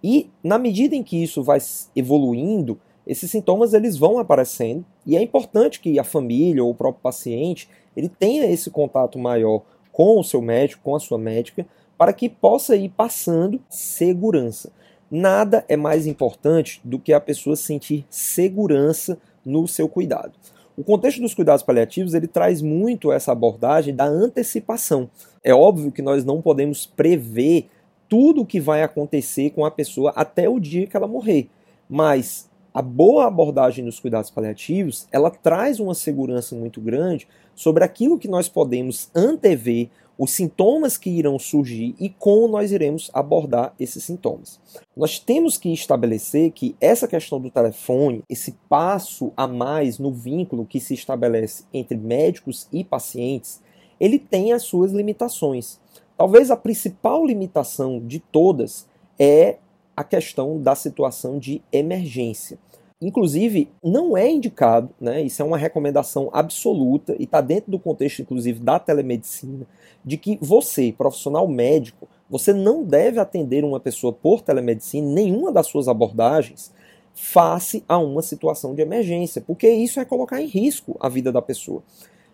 E 0.02 0.30
na 0.42 0.58
medida 0.58 0.94
em 0.94 1.02
que 1.02 1.20
isso 1.20 1.42
vai 1.42 1.58
evoluindo, 1.94 2.78
esses 3.06 3.30
sintomas 3.30 3.72
eles 3.72 3.96
vão 3.96 4.18
aparecendo 4.18 4.84
e 5.04 5.16
é 5.16 5.22
importante 5.22 5.80
que 5.80 5.98
a 5.98 6.04
família 6.04 6.62
ou 6.62 6.70
o 6.70 6.74
próprio 6.74 7.02
paciente 7.02 7.68
ele 7.96 8.08
tenha 8.08 8.44
esse 8.46 8.70
contato 8.70 9.18
maior 9.18 9.62
com 9.92 10.20
o 10.20 10.24
seu 10.24 10.42
médico, 10.42 10.82
com 10.84 10.94
a 10.94 11.00
sua 11.00 11.18
médica, 11.18 11.66
para 11.96 12.12
que 12.12 12.28
possa 12.28 12.76
ir 12.76 12.90
passando 12.90 13.60
segurança. 13.70 14.70
Nada 15.10 15.64
é 15.68 15.76
mais 15.76 16.06
importante 16.06 16.80
do 16.84 16.98
que 16.98 17.12
a 17.12 17.20
pessoa 17.20 17.56
sentir 17.56 18.04
segurança 18.10 19.18
no 19.44 19.66
seu 19.66 19.88
cuidado. 19.88 20.32
O 20.76 20.84
contexto 20.84 21.22
dos 21.22 21.32
cuidados 21.32 21.62
paliativos 21.62 22.12
ele 22.12 22.26
traz 22.26 22.60
muito 22.60 23.10
essa 23.10 23.32
abordagem 23.32 23.94
da 23.94 24.04
antecipação. 24.04 25.08
É 25.42 25.54
óbvio 25.54 25.90
que 25.90 26.02
nós 26.02 26.24
não 26.24 26.42
podemos 26.42 26.84
prever 26.84 27.68
tudo 28.08 28.42
o 28.42 28.46
que 28.46 28.60
vai 28.60 28.82
acontecer 28.82 29.50
com 29.50 29.64
a 29.64 29.70
pessoa 29.70 30.12
até 30.14 30.48
o 30.48 30.60
dia 30.60 30.86
que 30.86 30.96
ela 30.96 31.08
morrer, 31.08 31.48
mas 31.88 32.48
a 32.76 32.82
boa 32.82 33.26
abordagem 33.26 33.86
dos 33.86 33.98
cuidados 33.98 34.30
paliativos, 34.30 35.08
ela 35.10 35.30
traz 35.30 35.80
uma 35.80 35.94
segurança 35.94 36.54
muito 36.54 36.78
grande 36.78 37.26
sobre 37.54 37.82
aquilo 37.82 38.18
que 38.18 38.28
nós 38.28 38.50
podemos 38.50 39.08
antever, 39.14 39.88
os 40.18 40.32
sintomas 40.32 40.98
que 40.98 41.08
irão 41.08 41.38
surgir 41.38 41.94
e 41.98 42.10
como 42.10 42.48
nós 42.48 42.72
iremos 42.72 43.10
abordar 43.14 43.74
esses 43.80 44.04
sintomas. 44.04 44.60
Nós 44.94 45.18
temos 45.18 45.56
que 45.56 45.72
estabelecer 45.72 46.50
que 46.50 46.76
essa 46.78 47.08
questão 47.08 47.40
do 47.40 47.48
telefone, 47.48 48.22
esse 48.28 48.52
passo 48.68 49.32
a 49.34 49.46
mais 49.46 49.98
no 49.98 50.12
vínculo 50.12 50.66
que 50.66 50.78
se 50.78 50.92
estabelece 50.92 51.64
entre 51.72 51.96
médicos 51.96 52.68
e 52.70 52.84
pacientes, 52.84 53.62
ele 53.98 54.18
tem 54.18 54.52
as 54.52 54.64
suas 54.64 54.92
limitações. 54.92 55.80
Talvez 56.14 56.50
a 56.50 56.56
principal 56.58 57.24
limitação 57.24 58.06
de 58.06 58.20
todas 58.20 58.86
é 59.18 59.56
a 59.96 60.04
questão 60.04 60.60
da 60.60 60.74
situação 60.74 61.38
de 61.38 61.62
emergência. 61.72 62.58
Inclusive, 63.00 63.68
não 63.82 64.16
é 64.16 64.30
indicado, 64.30 64.88
né, 65.00 65.22
isso 65.22 65.42
é 65.42 65.44
uma 65.44 65.58
recomendação 65.58 66.30
absoluta 66.32 67.14
e 67.18 67.24
está 67.24 67.40
dentro 67.40 67.70
do 67.70 67.78
contexto, 67.78 68.22
inclusive, 68.22 68.60
da 68.60 68.78
telemedicina, 68.78 69.66
de 70.04 70.16
que 70.16 70.38
você, 70.40 70.94
profissional 70.96 71.46
médico, 71.46 72.08
você 72.28 72.52
não 72.52 72.82
deve 72.82 73.20
atender 73.20 73.64
uma 73.64 73.78
pessoa 73.78 74.12
por 74.12 74.40
telemedicina, 74.40 75.06
nenhuma 75.06 75.52
das 75.52 75.66
suas 75.66 75.88
abordagens, 75.88 76.72
face 77.14 77.84
a 77.88 77.98
uma 77.98 78.22
situação 78.22 78.74
de 78.74 78.82
emergência, 78.82 79.40
porque 79.40 79.68
isso 79.68 80.00
é 80.00 80.04
colocar 80.04 80.40
em 80.40 80.46
risco 80.46 80.96
a 81.00 81.08
vida 81.08 81.30
da 81.30 81.42
pessoa. 81.42 81.82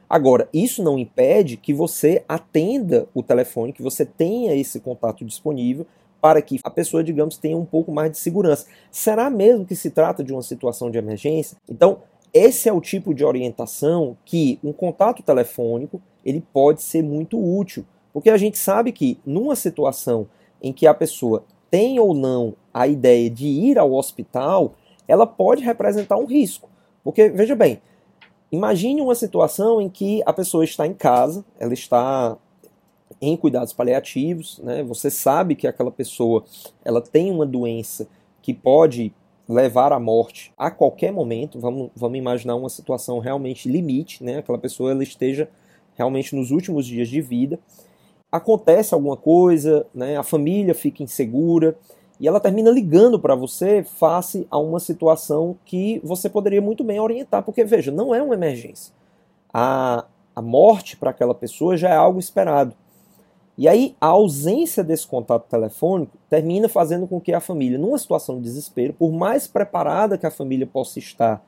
Agora, 0.09 0.49
isso 0.52 0.83
não 0.83 0.99
impede 0.99 1.57
que 1.57 1.73
você 1.73 2.23
atenda 2.28 3.09
o 3.14 3.23
telefone, 3.23 3.73
que 3.73 3.83
você 3.83 4.04
tenha 4.04 4.54
esse 4.54 4.78
contato 4.78 5.25
disponível 5.25 5.87
para 6.23 6.41
que 6.41 6.61
a 6.62 6.71
pessoa, 6.71 7.02
digamos, 7.02 7.37
tenha 7.37 7.59
um 7.59 7.64
pouco 7.64 7.91
mais 7.91 8.12
de 8.12 8.19
segurança. 8.19 8.64
Será 8.93 9.29
mesmo 9.29 9.67
que 9.67 9.75
se 9.75 9.91
trata 9.91 10.23
de 10.23 10.33
uma 10.33 10.41
situação 10.41 10.88
de 10.88 10.97
emergência? 10.97 11.59
Então, 11.69 11.99
esse 12.33 12.69
é 12.69 12.73
o 12.73 12.81
tipo 12.81 13.12
de 13.12 13.25
orientação 13.25 14.17
que 14.25 14.59
um 14.62 14.73
contato 14.73 15.21
telefônico 15.21 16.00
ele 16.25 16.41
pode 16.52 16.81
ser 16.81 17.02
muito 17.02 17.37
útil, 17.37 17.85
porque 18.12 18.31
a 18.31 18.37
gente 18.37 18.57
sabe 18.57 18.93
que 18.93 19.19
numa 19.26 19.57
situação 19.57 20.29
em 20.62 20.73
que 20.73 20.87
a 20.87 20.95
pessoa 20.95 21.45
tem 21.69 21.99
ou 21.99 22.14
não 22.14 22.55
a 22.73 22.87
ideia 22.87 23.29
de 23.29 23.49
ir 23.49 23.76
ao 23.76 23.93
hospital, 23.93 24.75
ela 25.09 25.26
pode 25.26 25.64
representar 25.64 26.17
um 26.17 26.25
risco. 26.25 26.71
Porque, 27.02 27.31
veja 27.31 27.57
bem, 27.57 27.83
imagine 28.52 29.00
uma 29.00 29.17
situação 29.17 29.81
em 29.81 29.88
que 29.88 30.23
a 30.25 30.33
pessoa 30.33 30.62
está 30.62 30.87
em 30.87 30.95
casa, 30.95 31.45
ela 31.59 31.75
está 31.75 32.38
em 33.23 33.37
cuidados 33.37 33.73
paliativos, 33.73 34.59
né? 34.59 34.83
Você 34.83 35.09
sabe 35.09 35.55
que 35.55 35.69
aquela 35.69 35.93
pessoa 35.93 36.45
ela 36.85 37.00
tem 37.00 37.31
uma 37.31 37.47
doença 37.47 38.09
que 38.43 38.52
pode 38.52 39.14
levar 39.49 39.93
à 39.93 40.00
morte 40.00 40.52
a 40.59 40.73
qualquer 40.73 41.12
momento. 41.12 41.61
Vamos, 41.61 41.91
vamos 41.95 42.19
imaginar 42.19 42.57
uma 42.57 42.69
situação 42.69 43.21
realmente 43.21 43.69
limite, 43.69 44.25
né? 44.25 44.38
Aquela 44.38 44.59
pessoa 44.59 44.91
ela 44.91 45.05
esteja 45.05 45.49
realmente 45.95 46.35
nos 46.35 46.50
últimos 46.50 46.85
dias 46.85 47.09
de 47.09 47.21
vida. 47.21 47.61
Acontece 48.31 48.93
alguma 48.93 49.17
coisa, 49.17 49.87
né? 49.95 50.17
A 50.17 50.25
família 50.25 50.75
fica 50.75 51.05
insegura 51.05 51.79
e 52.19 52.26
ela 52.26 52.41
termina 52.41 52.71
ligando 52.71 53.21
para 53.21 53.37
você 53.37 53.85
face 53.85 54.49
a 54.50 54.59
uma 54.59 54.81
situação 54.81 55.57
que 55.64 56.00
você 56.02 56.29
poderia 56.29 56.61
muito 56.61 56.83
bem 56.83 56.99
orientar, 56.99 57.45
porque 57.45 57.62
veja, 57.62 57.93
não 57.93 58.12
é 58.12 58.21
uma 58.21 58.35
emergência. 58.35 58.93
A, 59.55 60.07
a 60.35 60.43
morte 60.43 60.97
para 60.97 61.11
aquela 61.11 61.35
pessoa 61.35 61.76
já 61.76 61.91
é 61.91 61.97
algo 61.97 62.19
esperado. 62.19 62.75
E 63.62 63.69
aí, 63.69 63.95
a 64.00 64.09
ausência 64.09 64.83
desse 64.83 65.07
contato 65.07 65.49
telefônico 65.49 66.19
termina 66.28 66.69
fazendo 66.69 67.07
com 67.07 67.21
que 67.21 67.33
a 67.33 67.38
família, 67.38 67.78
numa 67.78 67.97
situação 67.97 68.38
de 68.38 68.42
desespero, 68.42 68.92
por 68.92 69.12
mais 69.12 69.47
preparada 69.47 70.19
que 70.19 70.26
a 70.26 70.33
família 70.33 70.66
possa 70.66 70.99
estar 70.99 71.40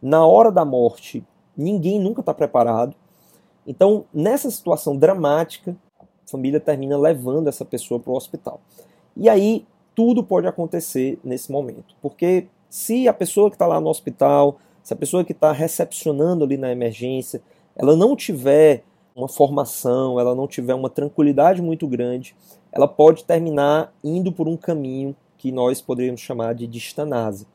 na 0.00 0.24
hora 0.24 0.52
da 0.52 0.64
morte, 0.64 1.24
ninguém 1.56 1.98
nunca 1.98 2.20
está 2.20 2.32
preparado. 2.32 2.94
Então, 3.66 4.04
nessa 4.14 4.48
situação 4.48 4.96
dramática, 4.96 5.76
a 5.98 6.04
família 6.30 6.60
termina 6.60 6.96
levando 6.96 7.48
essa 7.48 7.64
pessoa 7.64 7.98
para 7.98 8.12
o 8.12 8.16
hospital. 8.16 8.60
E 9.16 9.28
aí, 9.28 9.66
tudo 9.92 10.22
pode 10.22 10.46
acontecer 10.46 11.18
nesse 11.24 11.50
momento. 11.50 11.96
Porque 12.00 12.46
se 12.70 13.08
a 13.08 13.12
pessoa 13.12 13.50
que 13.50 13.56
está 13.56 13.66
lá 13.66 13.80
no 13.80 13.88
hospital, 13.88 14.60
se 14.84 14.92
a 14.92 14.96
pessoa 14.96 15.24
que 15.24 15.32
está 15.32 15.50
recepcionando 15.50 16.44
ali 16.44 16.56
na 16.56 16.70
emergência, 16.70 17.42
ela 17.74 17.96
não 17.96 18.14
tiver 18.14 18.84
uma 19.16 19.28
formação, 19.28 20.20
ela 20.20 20.34
não 20.34 20.46
tiver 20.46 20.74
uma 20.74 20.90
tranquilidade 20.90 21.62
muito 21.62 21.88
grande, 21.88 22.36
ela 22.70 22.86
pode 22.86 23.24
terminar 23.24 23.92
indo 24.04 24.30
por 24.30 24.46
um 24.46 24.56
caminho 24.56 25.16
que 25.38 25.50
nós 25.50 25.80
poderíamos 25.80 26.20
chamar 26.20 26.54
de 26.54 26.66
distanásia. 26.66 27.46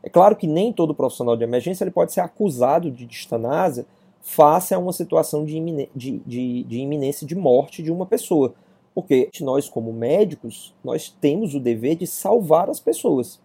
É 0.00 0.08
claro 0.08 0.36
que 0.36 0.46
nem 0.46 0.72
todo 0.72 0.94
profissional 0.94 1.36
de 1.36 1.42
emergência 1.42 1.82
ele 1.82 1.90
pode 1.90 2.12
ser 2.12 2.20
acusado 2.20 2.88
de 2.88 3.04
distanásia 3.04 3.84
face 4.22 4.72
a 4.72 4.78
uma 4.78 4.92
situação 4.92 5.44
de, 5.44 5.88
de, 5.94 6.22
de, 6.24 6.62
de 6.62 6.78
iminência 6.78 7.26
de 7.26 7.34
morte 7.34 7.82
de 7.82 7.90
uma 7.90 8.06
pessoa. 8.06 8.54
Porque 8.94 9.28
nós, 9.40 9.68
como 9.68 9.92
médicos, 9.92 10.72
nós 10.84 11.08
temos 11.20 11.54
o 11.54 11.60
dever 11.60 11.96
de 11.96 12.06
salvar 12.06 12.70
as 12.70 12.78
pessoas. 12.78 13.40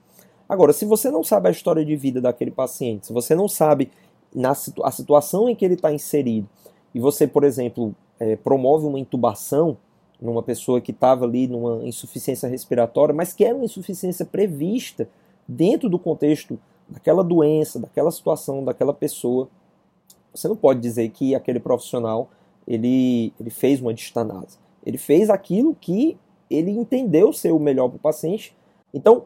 Agora, 0.47 0.73
se 0.73 0.86
você 0.86 1.09
não 1.09 1.23
sabe 1.23 1.47
a 1.47 1.51
história 1.51 1.83
de 1.83 1.95
vida 1.95 2.21
daquele 2.21 2.51
paciente, 2.51 3.07
se 3.07 3.13
você 3.13 3.33
não 3.33 3.47
sabe 3.47 3.91
na, 4.33 4.51
a 4.83 4.91
situação 4.91 5.49
em 5.49 5.55
que 5.55 5.63
ele 5.65 5.75
está 5.75 5.91
inserido, 5.91 6.47
e 6.93 6.99
você, 6.99 7.27
por 7.27 7.43
exemplo, 7.43 7.95
é, 8.19 8.36
promove 8.36 8.86
uma 8.86 8.99
intubação 8.99 9.77
numa 10.21 10.43
pessoa 10.43 10.79
que 10.79 10.91
estava 10.91 11.25
ali 11.25 11.47
numa 11.47 11.86
insuficiência 11.86 12.47
respiratória, 12.47 13.13
mas 13.13 13.34
que 13.34 13.43
era 13.43 13.56
uma 13.56 13.65
insuficiência 13.65 14.25
prevista 14.25 15.10
dentro 15.47 15.89
do 15.89 15.99
contexto 15.99 16.58
daquela 16.88 17.23
doença, 17.23 17.79
daquela 17.79 18.12
situação, 18.12 18.63
daquela 18.63 18.93
pessoa, 18.93 19.49
você 20.34 20.47
não 20.47 20.56
pode 20.56 20.79
dizer 20.79 21.10
que 21.10 21.36
aquele 21.36 21.60
profissional 21.60 22.29
ele, 22.67 23.34
ele 23.39 23.49
fez 23.49 23.82
uma 23.82 23.93
distanase. 23.93 24.58
Ele 24.86 24.97
fez 24.97 25.29
aquilo 25.29 25.75
que 25.75 26.17
ele 26.49 26.71
entendeu 26.71 27.34
ser 27.34 27.51
o 27.51 27.60
melhor 27.60 27.89
para 27.89 27.97
o 27.97 27.99
paciente. 27.99 28.56
Então, 28.93 29.25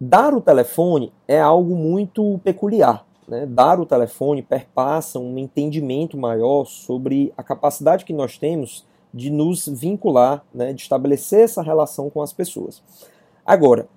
dar 0.00 0.34
o 0.34 0.40
telefone 0.40 1.12
é 1.26 1.40
algo 1.40 1.74
muito 1.74 2.40
peculiar 2.44 3.04
né, 3.26 3.46
dar 3.46 3.80
o 3.80 3.86
telefone 3.86 4.42
perpassa 4.42 5.18
um 5.18 5.38
entendimento 5.38 6.16
maior 6.16 6.64
sobre 6.64 7.32
a 7.36 7.42
capacidade 7.42 8.04
que 8.04 8.12
nós 8.12 8.38
temos 8.38 8.86
de 9.12 9.30
nos 9.30 9.68
vincular, 9.68 10.44
né, 10.52 10.72
de 10.72 10.82
estabelecer 10.82 11.40
essa 11.40 11.62
relação 11.62 12.08
com 12.08 12.22
as 12.22 12.32
pessoas. 12.32 12.82
Agora, 13.44 13.88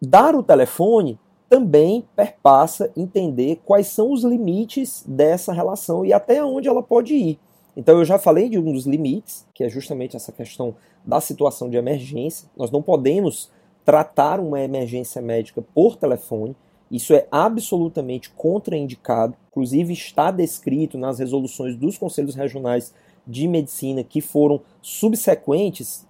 dar 0.00 0.34
o 0.34 0.42
telefone 0.42 1.18
também 1.48 2.04
perpassa 2.14 2.90
entender 2.96 3.60
quais 3.64 3.86
são 3.86 4.12
os 4.12 4.24
limites 4.24 5.04
dessa 5.06 5.52
relação 5.52 6.04
e 6.04 6.12
até 6.12 6.42
onde 6.44 6.68
ela 6.68 6.82
pode 6.82 7.14
ir. 7.14 7.38
Então 7.76 7.98
eu 7.98 8.04
já 8.04 8.18
falei 8.18 8.48
de 8.48 8.58
um 8.58 8.72
dos 8.72 8.86
limites, 8.86 9.46
que 9.54 9.62
é 9.62 9.68
justamente 9.68 10.16
essa 10.16 10.32
questão 10.32 10.74
da 11.04 11.20
situação 11.20 11.68
de 11.68 11.76
emergência. 11.76 12.48
Nós 12.56 12.70
não 12.70 12.82
podemos 12.82 13.50
tratar 13.84 14.40
uma 14.40 14.60
emergência 14.60 15.20
médica 15.20 15.62
por 15.74 15.96
telefone. 15.96 16.56
Isso 16.90 17.12
é 17.12 17.26
absolutamente 17.30 18.30
contraindicado, 18.30 19.34
inclusive 19.50 19.92
está 19.92 20.30
descrito 20.30 20.96
nas 20.96 21.18
resoluções 21.18 21.76
dos 21.76 21.98
conselhos 21.98 22.34
regionais 22.34 22.94
de 23.26 23.48
medicina 23.48 24.04
que 24.04 24.20
foram 24.20 24.60
subsequentes 24.80 26.06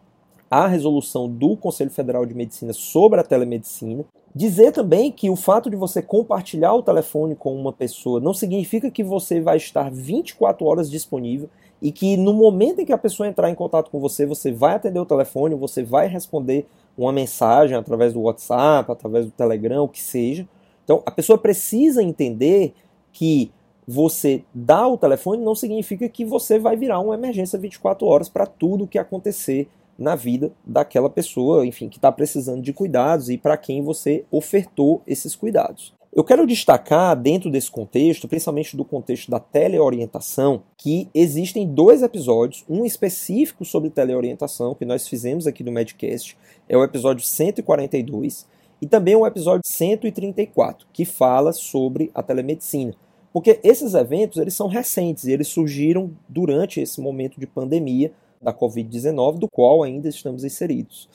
à 0.50 0.66
resolução 0.66 1.28
do 1.28 1.56
Conselho 1.56 1.90
Federal 1.90 2.26
de 2.26 2.34
Medicina 2.34 2.72
sobre 2.72 3.20
a 3.20 3.24
telemedicina. 3.24 4.04
Dizer 4.34 4.70
também 4.70 5.10
que 5.10 5.30
o 5.30 5.36
fato 5.36 5.70
de 5.70 5.76
você 5.76 6.02
compartilhar 6.02 6.74
o 6.74 6.82
telefone 6.82 7.34
com 7.34 7.56
uma 7.56 7.72
pessoa 7.72 8.20
não 8.20 8.34
significa 8.34 8.90
que 8.90 9.02
você 9.02 9.40
vai 9.40 9.56
estar 9.56 9.90
24 9.90 10.66
horas 10.66 10.90
disponível 10.90 11.48
e 11.80 11.90
que 11.90 12.16
no 12.16 12.34
momento 12.34 12.80
em 12.80 12.84
que 12.84 12.92
a 12.92 12.98
pessoa 12.98 13.28
entrar 13.28 13.50
em 13.50 13.54
contato 13.54 13.90
com 13.90 13.98
você, 13.98 14.26
você 14.26 14.52
vai 14.52 14.74
atender 14.74 14.98
o 14.98 15.06
telefone, 15.06 15.54
você 15.54 15.82
vai 15.82 16.06
responder 16.06 16.66
uma 16.96 17.12
mensagem 17.12 17.76
através 17.76 18.12
do 18.12 18.20
WhatsApp, 18.22 18.90
através 18.90 19.26
do 19.26 19.30
Telegram, 19.30 19.84
o 19.84 19.88
que 19.88 20.00
seja. 20.00 20.46
Então, 20.86 21.02
a 21.04 21.10
pessoa 21.10 21.36
precisa 21.36 22.00
entender 22.00 22.72
que 23.12 23.50
você 23.88 24.44
dar 24.54 24.86
o 24.86 24.96
telefone 24.96 25.42
não 25.42 25.54
significa 25.54 26.08
que 26.08 26.24
você 26.24 26.60
vai 26.60 26.76
virar 26.76 27.00
uma 27.00 27.14
emergência 27.14 27.58
24 27.58 28.06
horas 28.06 28.28
para 28.28 28.46
tudo 28.46 28.84
o 28.84 28.88
que 28.88 28.98
acontecer 28.98 29.68
na 29.98 30.14
vida 30.14 30.52
daquela 30.64 31.10
pessoa, 31.10 31.66
enfim, 31.66 31.88
que 31.88 31.98
está 31.98 32.12
precisando 32.12 32.62
de 32.62 32.72
cuidados 32.72 33.28
e 33.28 33.36
para 33.36 33.56
quem 33.56 33.82
você 33.82 34.24
ofertou 34.30 35.02
esses 35.06 35.34
cuidados. 35.34 35.92
Eu 36.14 36.24
quero 36.24 36.46
destacar, 36.46 37.14
dentro 37.14 37.50
desse 37.50 37.70
contexto, 37.70 38.26
principalmente 38.26 38.76
do 38.76 38.84
contexto 38.84 39.30
da 39.30 39.38
teleorientação, 39.38 40.62
que 40.78 41.10
existem 41.12 41.66
dois 41.66 42.02
episódios, 42.02 42.64
um 42.70 42.86
específico 42.86 43.64
sobre 43.64 43.90
teleorientação, 43.90 44.74
que 44.74 44.86
nós 44.86 45.06
fizemos 45.06 45.46
aqui 45.46 45.62
no 45.64 45.72
Medcast, 45.72 46.36
é 46.68 46.76
o 46.76 46.82
episódio 46.82 47.24
142, 47.24 48.46
e 48.80 48.86
também 48.86 49.16
um 49.16 49.26
episódio 49.26 49.62
134, 49.64 50.86
que 50.92 51.04
fala 51.04 51.52
sobre 51.52 52.10
a 52.14 52.22
telemedicina. 52.22 52.94
Porque 53.32 53.60
esses 53.62 53.94
eventos 53.94 54.38
eles 54.38 54.54
são 54.54 54.68
recentes 54.68 55.24
e 55.24 55.32
eles 55.32 55.48
surgiram 55.48 56.10
durante 56.28 56.80
esse 56.80 57.00
momento 57.00 57.38
de 57.38 57.46
pandemia 57.46 58.12
da 58.40 58.52
Covid-19, 58.52 59.38
do 59.38 59.48
qual 59.48 59.82
ainda 59.82 60.08
estamos 60.08 60.44
inseridos. 60.44 61.08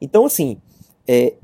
Então, 0.00 0.24
assim, 0.26 0.58
é, 1.06 1.34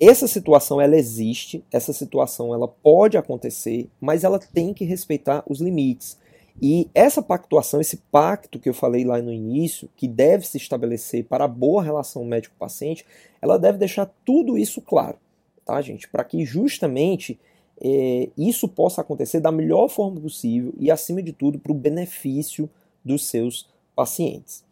Essa 0.00 0.26
situação 0.26 0.80
ela 0.80 0.96
existe, 0.96 1.64
essa 1.72 1.92
situação 1.92 2.52
ela 2.52 2.66
pode 2.66 3.16
acontecer, 3.16 3.88
mas 4.00 4.24
ela 4.24 4.40
tem 4.40 4.74
que 4.74 4.84
respeitar 4.84 5.44
os 5.48 5.60
limites. 5.60 6.18
E 6.62 6.88
essa 6.94 7.20
pactuação, 7.20 7.80
esse 7.80 7.96
pacto 8.10 8.58
que 8.58 8.68
eu 8.68 8.74
falei 8.74 9.04
lá 9.04 9.20
no 9.20 9.32
início, 9.32 9.88
que 9.96 10.06
deve 10.06 10.46
se 10.46 10.56
estabelecer 10.56 11.24
para 11.24 11.44
a 11.44 11.48
boa 11.48 11.82
relação 11.82 12.24
médico-paciente, 12.24 13.04
ela 13.42 13.58
deve 13.58 13.78
deixar 13.78 14.10
tudo 14.24 14.56
isso 14.56 14.80
claro, 14.80 15.18
tá, 15.64 15.80
gente? 15.82 16.08
Para 16.08 16.24
que 16.24 16.44
justamente 16.44 17.38
é, 17.80 18.28
isso 18.38 18.68
possa 18.68 19.00
acontecer 19.00 19.40
da 19.40 19.50
melhor 19.50 19.88
forma 19.88 20.20
possível 20.20 20.72
e, 20.78 20.90
acima 20.90 21.22
de 21.22 21.32
tudo, 21.32 21.58
para 21.58 21.72
o 21.72 21.74
benefício 21.74 22.70
dos 23.04 23.26
seus 23.26 23.68
pacientes. 23.94 24.64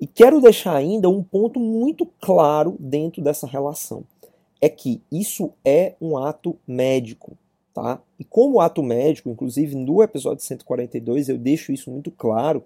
E 0.00 0.06
quero 0.06 0.40
deixar 0.40 0.74
ainda 0.74 1.08
um 1.10 1.22
ponto 1.22 1.60
muito 1.60 2.06
claro 2.20 2.76
dentro 2.78 3.20
dessa 3.20 3.46
relação: 3.46 4.04
é 4.60 4.68
que 4.68 5.02
isso 5.10 5.52
é 5.64 5.94
um 6.00 6.16
ato 6.16 6.56
médico. 6.66 7.36
Tá? 7.72 8.00
E 8.18 8.24
como 8.24 8.60
ato 8.60 8.82
médico, 8.82 9.30
inclusive 9.30 9.76
no 9.76 10.02
episódio 10.02 10.42
142 10.42 11.28
eu 11.28 11.38
deixo 11.38 11.72
isso 11.72 11.90
muito 11.90 12.10
claro, 12.10 12.64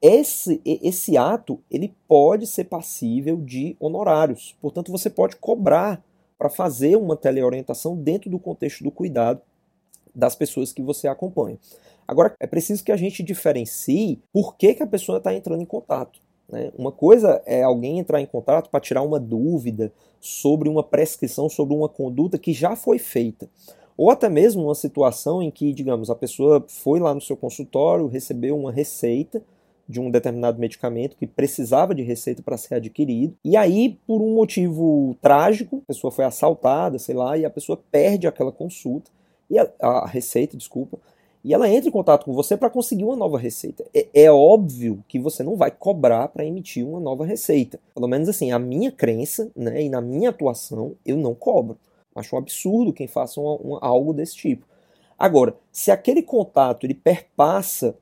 esse, 0.00 0.60
esse 0.64 1.16
ato 1.16 1.60
ele 1.70 1.94
pode 2.06 2.46
ser 2.46 2.64
passível 2.64 3.36
de 3.36 3.76
honorários. 3.80 4.54
Portanto, 4.60 4.92
você 4.92 5.08
pode 5.08 5.36
cobrar 5.36 6.02
para 6.38 6.50
fazer 6.50 6.96
uma 6.96 7.16
teleorientação 7.16 7.96
dentro 7.96 8.30
do 8.30 8.38
contexto 8.38 8.84
do 8.84 8.90
cuidado 8.90 9.40
das 10.14 10.34
pessoas 10.34 10.72
que 10.72 10.82
você 10.82 11.08
acompanha. 11.08 11.58
Agora, 12.06 12.34
é 12.38 12.46
preciso 12.46 12.84
que 12.84 12.92
a 12.92 12.96
gente 12.96 13.22
diferencie 13.22 14.20
por 14.32 14.56
que, 14.56 14.74
que 14.74 14.82
a 14.82 14.86
pessoa 14.86 15.18
está 15.18 15.34
entrando 15.34 15.62
em 15.62 15.66
contato. 15.66 16.20
Né? 16.48 16.70
Uma 16.76 16.92
coisa 16.92 17.42
é 17.46 17.62
alguém 17.62 17.98
entrar 17.98 18.20
em 18.20 18.26
contato 18.26 18.68
para 18.68 18.80
tirar 18.80 19.02
uma 19.02 19.18
dúvida 19.18 19.92
sobre 20.20 20.68
uma 20.68 20.82
prescrição, 20.82 21.48
sobre 21.48 21.74
uma 21.74 21.88
conduta 21.88 22.38
que 22.38 22.52
já 22.52 22.76
foi 22.76 22.98
feita. 22.98 23.48
Ou 23.96 24.10
até 24.10 24.28
mesmo 24.28 24.64
uma 24.64 24.74
situação 24.74 25.42
em 25.42 25.50
que, 25.50 25.72
digamos, 25.72 26.10
a 26.10 26.14
pessoa 26.14 26.64
foi 26.68 26.98
lá 26.98 27.14
no 27.14 27.20
seu 27.20 27.36
consultório, 27.36 28.06
recebeu 28.06 28.58
uma 28.58 28.72
receita 28.72 29.42
de 29.88 30.00
um 30.00 30.10
determinado 30.10 30.58
medicamento 30.58 31.16
que 31.16 31.26
precisava 31.26 31.94
de 31.94 32.02
receita 32.02 32.42
para 32.42 32.56
ser 32.56 32.76
adquirido, 32.76 33.36
e 33.44 33.56
aí, 33.56 33.98
por 34.06 34.20
um 34.20 34.34
motivo 34.34 35.16
trágico, 35.20 35.82
a 35.84 35.88
pessoa 35.88 36.10
foi 36.10 36.24
assaltada, 36.24 36.98
sei 36.98 37.14
lá, 37.14 37.36
e 37.36 37.44
a 37.44 37.50
pessoa 37.50 37.78
perde 37.90 38.26
aquela 38.26 38.50
consulta, 38.50 39.10
e 39.50 39.58
a, 39.58 39.70
a 39.80 40.06
receita, 40.06 40.56
desculpa, 40.56 40.98
e 41.44 41.52
ela 41.52 41.68
entra 41.68 41.90
em 41.90 41.92
contato 41.92 42.24
com 42.24 42.32
você 42.32 42.56
para 42.56 42.70
conseguir 42.70 43.04
uma 43.04 43.14
nova 43.14 43.38
receita. 43.38 43.84
É, 43.92 44.06
é, 44.14 44.32
óbvio 44.32 45.04
que 45.06 45.18
você 45.18 45.42
não 45.42 45.56
vai 45.56 45.70
cobrar 45.70 46.28
para 46.28 46.46
emitir 46.46 46.86
uma 46.86 46.98
nova 46.98 47.26
receita. 47.26 47.78
Pelo 47.94 48.08
menos 48.08 48.30
assim, 48.30 48.50
a 48.50 48.58
minha 48.58 48.90
crença 48.90 49.50
né, 49.54 49.82
e 49.82 49.90
na 49.90 50.00
minha 50.00 50.30
atuação, 50.30 50.94
eu 51.04 51.18
não 51.18 51.34
cobro. 51.34 51.76
Acho 52.14 52.36
um 52.36 52.38
absurdo 52.38 52.92
quem 52.92 53.06
faça 53.06 53.40
uma, 53.40 53.78
algo 53.80 54.12
desse 54.12 54.36
tipo. 54.36 54.66
Agora, 55.18 55.56
se 55.72 55.90
aquele 55.90 56.22
contato 56.22 56.84
ele 56.84 56.94
perpassa 56.94 57.96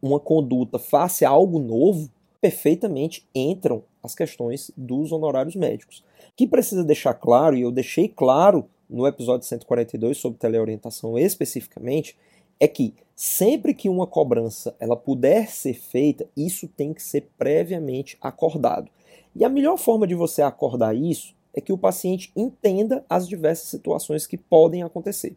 uma 0.00 0.20
conduta 0.20 0.78
face 0.78 1.24
a 1.24 1.30
algo 1.30 1.58
novo, 1.58 2.10
perfeitamente 2.40 3.26
entram 3.34 3.82
as 4.02 4.14
questões 4.14 4.70
dos 4.76 5.12
honorários 5.12 5.56
médicos. 5.56 6.04
Que 6.36 6.46
precisa 6.46 6.84
deixar 6.84 7.14
claro, 7.14 7.56
e 7.56 7.62
eu 7.62 7.70
deixei 7.70 8.08
claro 8.08 8.66
no 8.88 9.06
episódio 9.06 9.46
142 9.46 10.16
sobre 10.18 10.38
teleorientação 10.38 11.18
especificamente, 11.18 12.16
é 12.58 12.66
que 12.66 12.94
sempre 13.14 13.72
que 13.72 13.88
uma 13.88 14.06
cobrança 14.06 14.74
ela 14.80 14.96
puder 14.96 15.48
ser 15.48 15.74
feita, 15.74 16.28
isso 16.36 16.66
tem 16.68 16.92
que 16.92 17.02
ser 17.02 17.28
previamente 17.38 18.18
acordado. 18.20 18.90
E 19.34 19.44
a 19.44 19.48
melhor 19.48 19.76
forma 19.76 20.06
de 20.06 20.14
você 20.14 20.42
acordar 20.42 20.94
isso 20.94 21.34
é 21.54 21.60
que 21.60 21.72
o 21.72 21.78
paciente 21.78 22.32
entenda 22.36 23.04
as 23.08 23.28
diversas 23.28 23.68
situações 23.68 24.26
que 24.26 24.36
podem 24.36 24.82
acontecer. 24.82 25.36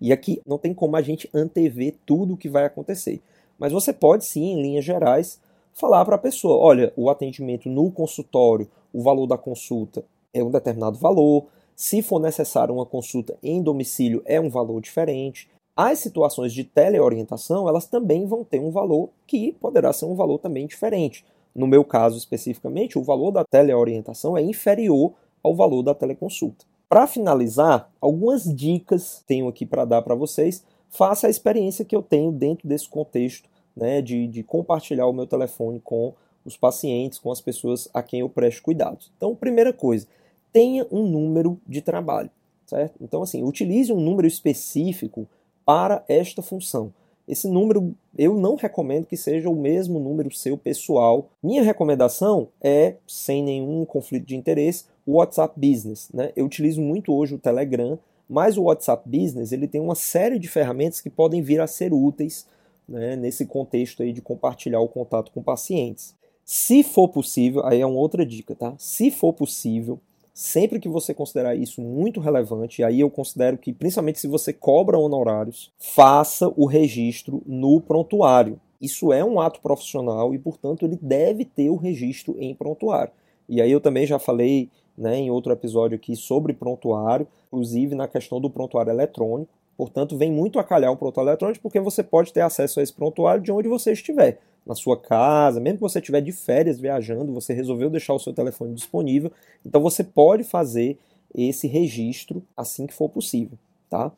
E 0.00 0.12
aqui 0.12 0.40
não 0.46 0.58
tem 0.58 0.74
como 0.74 0.96
a 0.96 1.02
gente 1.02 1.28
antever 1.32 1.94
tudo 2.04 2.34
o 2.34 2.36
que 2.36 2.48
vai 2.48 2.64
acontecer. 2.64 3.22
Mas 3.58 3.72
você 3.72 3.92
pode 3.92 4.24
sim, 4.24 4.44
em 4.44 4.62
linhas 4.62 4.84
gerais, 4.84 5.40
falar 5.72 6.04
para 6.04 6.16
a 6.16 6.18
pessoa: 6.18 6.56
olha, 6.56 6.92
o 6.96 7.08
atendimento 7.08 7.68
no 7.68 7.90
consultório, 7.90 8.68
o 8.92 9.02
valor 9.02 9.26
da 9.26 9.38
consulta 9.38 10.04
é 10.32 10.42
um 10.42 10.50
determinado 10.50 10.98
valor. 10.98 11.46
Se 11.76 12.02
for 12.02 12.20
necessário 12.20 12.74
uma 12.74 12.86
consulta 12.86 13.36
em 13.42 13.62
domicílio, 13.62 14.22
é 14.24 14.40
um 14.40 14.48
valor 14.48 14.80
diferente. 14.80 15.48
As 15.76 15.98
situações 15.98 16.52
de 16.52 16.62
teleorientação, 16.62 17.68
elas 17.68 17.86
também 17.86 18.26
vão 18.26 18.44
ter 18.44 18.60
um 18.60 18.70
valor 18.70 19.10
que 19.26 19.52
poderá 19.54 19.92
ser 19.92 20.04
um 20.04 20.14
valor 20.14 20.38
também 20.38 20.66
diferente. 20.66 21.24
No 21.52 21.66
meu 21.66 21.84
caso 21.84 22.16
especificamente, 22.16 22.98
o 22.98 23.02
valor 23.02 23.32
da 23.32 23.44
teleorientação 23.44 24.36
é 24.36 24.42
inferior 24.42 25.14
ao 25.44 25.54
valor 25.54 25.82
da 25.82 25.94
teleconsulta. 25.94 26.64
Para 26.88 27.06
finalizar, 27.06 27.90
algumas 28.00 28.44
dicas 28.44 29.22
tenho 29.26 29.46
aqui 29.46 29.66
para 29.66 29.84
dar 29.84 30.02
para 30.02 30.14
vocês, 30.14 30.64
face 30.88 31.26
a 31.26 31.30
experiência 31.30 31.84
que 31.84 31.94
eu 31.94 32.02
tenho 32.02 32.32
dentro 32.32 32.66
desse 32.66 32.88
contexto 32.88 33.48
né, 33.76 34.00
de, 34.00 34.26
de 34.26 34.42
compartilhar 34.42 35.06
o 35.06 35.12
meu 35.12 35.26
telefone 35.26 35.80
com 35.80 36.14
os 36.44 36.56
pacientes, 36.56 37.18
com 37.18 37.30
as 37.30 37.40
pessoas 37.40 37.88
a 37.92 38.02
quem 38.02 38.20
eu 38.20 38.28
presto 38.28 38.62
cuidados. 38.62 39.10
Então, 39.16 39.34
primeira 39.34 39.72
coisa, 39.72 40.06
tenha 40.52 40.86
um 40.90 41.06
número 41.06 41.58
de 41.66 41.80
trabalho, 41.80 42.30
certo? 42.66 42.96
Então, 43.00 43.22
assim, 43.22 43.42
utilize 43.42 43.92
um 43.92 44.00
número 44.00 44.26
específico 44.26 45.26
para 45.64 46.04
esta 46.06 46.42
função. 46.42 46.92
Esse 47.26 47.48
número 47.48 47.94
eu 48.16 48.34
não 48.34 48.54
recomendo 48.54 49.06
que 49.06 49.16
seja 49.16 49.48
o 49.48 49.56
mesmo 49.56 49.98
número 49.98 50.32
seu 50.34 50.58
pessoal. 50.58 51.30
Minha 51.42 51.62
recomendação 51.62 52.48
é, 52.60 52.96
sem 53.06 53.42
nenhum 53.42 53.84
conflito 53.86 54.26
de 54.26 54.36
interesse, 54.36 54.84
o 55.06 55.14
WhatsApp 55.14 55.58
Business. 55.58 56.08
Né? 56.12 56.32
Eu 56.36 56.46
utilizo 56.46 56.80
muito 56.80 57.12
hoje 57.12 57.34
o 57.34 57.38
Telegram, 57.38 57.98
mas 58.28 58.56
o 58.56 58.64
WhatsApp 58.64 59.08
Business 59.08 59.52
ele 59.52 59.68
tem 59.68 59.80
uma 59.80 59.94
série 59.94 60.38
de 60.38 60.48
ferramentas 60.48 61.00
que 61.00 61.10
podem 61.10 61.42
vir 61.42 61.60
a 61.60 61.66
ser 61.66 61.92
úteis 61.92 62.46
né, 62.88 63.16
nesse 63.16 63.46
contexto 63.46 64.02
aí 64.02 64.12
de 64.12 64.22
compartilhar 64.22 64.80
o 64.80 64.88
contato 64.88 65.30
com 65.32 65.42
pacientes. 65.42 66.14
Se 66.44 66.82
for 66.82 67.08
possível, 67.08 67.64
aí 67.64 67.80
é 67.80 67.86
uma 67.86 67.98
outra 67.98 68.24
dica, 68.24 68.54
tá? 68.54 68.74
Se 68.78 69.10
for 69.10 69.32
possível, 69.32 69.98
sempre 70.32 70.78
que 70.78 70.88
você 70.88 71.14
considerar 71.14 71.54
isso 71.54 71.80
muito 71.80 72.20
relevante, 72.20 72.82
aí 72.82 73.00
eu 73.00 73.08
considero 73.08 73.56
que, 73.56 73.72
principalmente 73.72 74.20
se 74.20 74.26
você 74.26 74.52
cobra 74.52 74.98
honorários, 74.98 75.72
faça 75.78 76.52
o 76.54 76.66
registro 76.66 77.42
no 77.46 77.80
prontuário. 77.80 78.60
Isso 78.78 79.10
é 79.12 79.24
um 79.24 79.40
ato 79.40 79.60
profissional 79.60 80.34
e, 80.34 80.38
portanto, 80.38 80.84
ele 80.84 80.98
deve 81.00 81.46
ter 81.46 81.70
o 81.70 81.76
registro 81.76 82.36
em 82.38 82.54
prontuário. 82.54 83.12
E 83.48 83.62
aí 83.62 83.70
eu 83.70 83.80
também 83.80 84.06
já 84.06 84.18
falei 84.18 84.68
né, 84.96 85.16
em 85.16 85.30
outro 85.30 85.52
episódio 85.52 85.96
aqui 85.96 86.14
sobre 86.16 86.52
prontuário, 86.52 87.26
inclusive 87.48 87.94
na 87.94 88.08
questão 88.08 88.40
do 88.40 88.50
prontuário 88.50 88.90
eletrônico. 88.90 89.50
Portanto, 89.76 90.16
vem 90.16 90.30
muito 90.30 90.58
a 90.58 90.64
calhar 90.64 90.92
o 90.92 90.96
prontuário 90.96 91.30
eletrônico 91.30 91.62
porque 91.62 91.80
você 91.80 92.02
pode 92.02 92.32
ter 92.32 92.40
acesso 92.40 92.78
a 92.78 92.82
esse 92.82 92.92
prontuário 92.92 93.42
de 93.42 93.50
onde 93.50 93.68
você 93.68 93.92
estiver. 93.92 94.38
Na 94.64 94.74
sua 94.74 94.96
casa, 94.96 95.60
mesmo 95.60 95.78
que 95.78 95.82
você 95.82 95.98
estiver 95.98 96.20
de 96.20 96.32
férias 96.32 96.80
viajando, 96.80 97.32
você 97.32 97.52
resolveu 97.52 97.90
deixar 97.90 98.14
o 98.14 98.18
seu 98.18 98.32
telefone 98.32 98.72
disponível, 98.72 99.30
então 99.66 99.80
você 99.80 100.02
pode 100.02 100.42
fazer 100.42 100.96
esse 101.34 101.66
registro 101.66 102.42
assim 102.56 102.86
que 102.86 102.94
for 102.94 103.08
possível, 103.10 103.58
tá? 103.90 104.10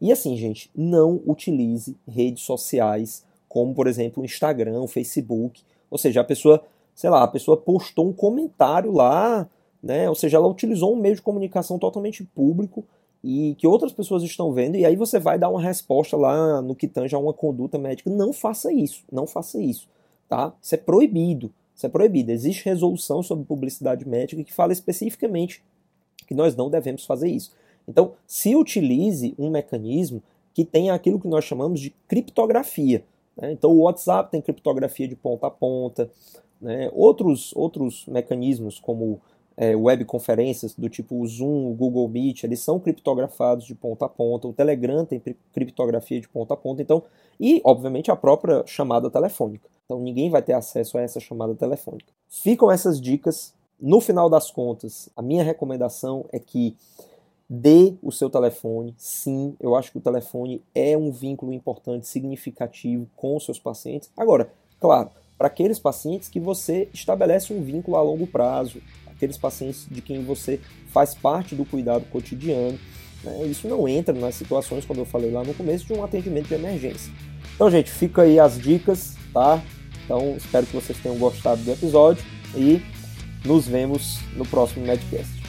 E 0.00 0.10
assim, 0.10 0.36
gente, 0.36 0.68
não 0.74 1.22
utilize 1.24 1.96
redes 2.08 2.42
sociais 2.42 3.24
como, 3.52 3.74
por 3.74 3.86
exemplo, 3.86 4.22
o 4.22 4.26
Instagram, 4.26 4.80
o 4.80 4.88
Facebook. 4.88 5.62
Ou 5.90 5.98
seja, 5.98 6.22
a 6.22 6.24
pessoa, 6.24 6.64
sei 6.94 7.10
lá, 7.10 7.22
a 7.22 7.28
pessoa 7.28 7.54
postou 7.54 8.08
um 8.08 8.12
comentário 8.12 8.90
lá, 8.90 9.46
né? 9.82 10.08
Ou 10.08 10.14
seja, 10.14 10.36
ela 10.36 10.46
utilizou 10.46 10.94
um 10.94 11.00
meio 11.00 11.16
de 11.16 11.22
comunicação 11.22 11.78
totalmente 11.78 12.22
público 12.22 12.84
e 13.24 13.54
que 13.56 13.66
outras 13.66 13.92
pessoas 13.92 14.22
estão 14.22 14.52
vendo, 14.52 14.76
e 14.76 14.84
aí 14.84 14.96
você 14.96 15.18
vai 15.18 15.38
dar 15.38 15.48
uma 15.48 15.60
resposta 15.60 16.16
lá 16.16 16.60
no 16.60 16.74
que 16.74 16.88
tange 16.88 17.14
a 17.14 17.18
uma 17.18 17.32
conduta 17.32 17.78
médica. 17.78 18.10
Não 18.10 18.32
faça 18.32 18.72
isso, 18.72 19.04
não 19.10 19.26
faça 19.26 19.60
isso, 19.60 19.88
tá? 20.28 20.52
Isso 20.60 20.74
é 20.74 20.78
proibido, 20.78 21.52
isso 21.74 21.86
é 21.86 21.88
proibido. 21.88 22.32
Existe 22.32 22.64
resolução 22.64 23.22
sobre 23.22 23.44
publicidade 23.44 24.06
médica 24.06 24.42
que 24.42 24.52
fala 24.52 24.72
especificamente 24.72 25.62
que 26.26 26.34
nós 26.34 26.56
não 26.56 26.68
devemos 26.68 27.04
fazer 27.04 27.28
isso. 27.28 27.52
Então, 27.86 28.12
se 28.26 28.54
utilize 28.54 29.34
um 29.38 29.50
mecanismo 29.50 30.22
que 30.54 30.64
tenha 30.64 30.94
aquilo 30.94 31.18
que 31.18 31.28
nós 31.28 31.44
chamamos 31.44 31.80
de 31.80 31.90
criptografia. 32.06 33.04
Né? 33.36 33.52
Então, 33.52 33.70
o 33.70 33.82
WhatsApp 33.82 34.30
tem 34.30 34.40
criptografia 34.40 35.08
de 35.08 35.16
ponta 35.16 35.46
a 35.46 35.50
ponta, 35.50 36.10
né? 36.60 36.90
outros, 36.92 37.54
outros 37.56 38.04
mecanismos 38.06 38.78
como 38.78 39.20
é, 39.56 39.74
webconferências 39.76 40.74
do 40.74 40.88
tipo 40.88 41.20
o 41.20 41.26
Zoom, 41.26 41.70
o 41.70 41.74
Google 41.74 42.08
Meet, 42.08 42.44
eles 42.44 42.60
são 42.60 42.78
criptografados 42.80 43.64
de 43.64 43.74
ponta 43.74 44.06
a 44.06 44.08
ponta, 44.08 44.48
o 44.48 44.52
Telegram 44.52 45.04
tem 45.04 45.22
criptografia 45.52 46.20
de 46.20 46.28
ponta 46.28 46.54
a 46.54 46.56
ponta, 46.56 46.82
então, 46.82 47.02
e 47.38 47.60
obviamente 47.64 48.10
a 48.10 48.16
própria 48.16 48.62
chamada 48.66 49.10
telefônica. 49.10 49.68
Então 49.84 50.00
ninguém 50.00 50.30
vai 50.30 50.42
ter 50.42 50.54
acesso 50.54 50.96
a 50.98 51.02
essa 51.02 51.20
chamada 51.20 51.54
telefônica. 51.54 52.12
Ficam 52.28 52.70
essas 52.70 53.00
dicas. 53.00 53.54
No 53.80 54.00
final 54.00 54.30
das 54.30 54.48
contas, 54.50 55.08
a 55.16 55.20
minha 55.20 55.42
recomendação 55.42 56.24
é 56.32 56.38
que 56.38 56.76
dê 57.50 57.94
o 58.02 58.10
seu 58.12 58.30
telefone. 58.30 58.94
Sim, 58.96 59.54
eu 59.60 59.74
acho 59.74 59.90
que 59.92 59.98
o 59.98 60.00
telefone 60.00 60.62
é 60.74 60.96
um 60.96 61.10
vínculo 61.10 61.52
importante, 61.52 62.06
significativo 62.06 63.06
com 63.16 63.36
os 63.36 63.44
seus 63.44 63.58
pacientes. 63.58 64.08
Agora, 64.16 64.50
claro, 64.80 65.10
para 65.36 65.48
aqueles 65.48 65.78
pacientes 65.78 66.28
que 66.28 66.40
você 66.40 66.88
estabelece 66.94 67.52
um 67.52 67.60
vínculo 67.60 67.96
a 67.96 68.02
longo 68.02 68.26
prazo, 68.26 68.80
aqueles 69.22 69.38
pacientes 69.38 69.86
de 69.88 70.00
quem 70.00 70.24
você 70.24 70.58
faz 70.92 71.14
parte 71.14 71.54
do 71.54 71.64
cuidado 71.64 72.04
cotidiano. 72.10 72.76
Né? 73.22 73.46
Isso 73.46 73.68
não 73.68 73.86
entra 73.88 74.12
nas 74.12 74.34
situações, 74.34 74.84
como 74.84 75.00
eu 75.00 75.04
falei 75.04 75.30
lá 75.30 75.44
no 75.44 75.54
começo, 75.54 75.86
de 75.86 75.92
um 75.92 76.02
atendimento 76.02 76.48
de 76.48 76.54
emergência. 76.54 77.12
Então, 77.54 77.70
gente, 77.70 77.90
fica 77.90 78.22
aí 78.22 78.40
as 78.40 78.58
dicas, 78.58 79.14
tá? 79.32 79.62
Então, 80.04 80.34
espero 80.36 80.66
que 80.66 80.74
vocês 80.74 80.98
tenham 80.98 81.16
gostado 81.16 81.62
do 81.62 81.70
episódio 81.70 82.24
e 82.56 82.82
nos 83.44 83.68
vemos 83.68 84.18
no 84.36 84.44
próximo 84.44 84.84
Medcast. 84.84 85.40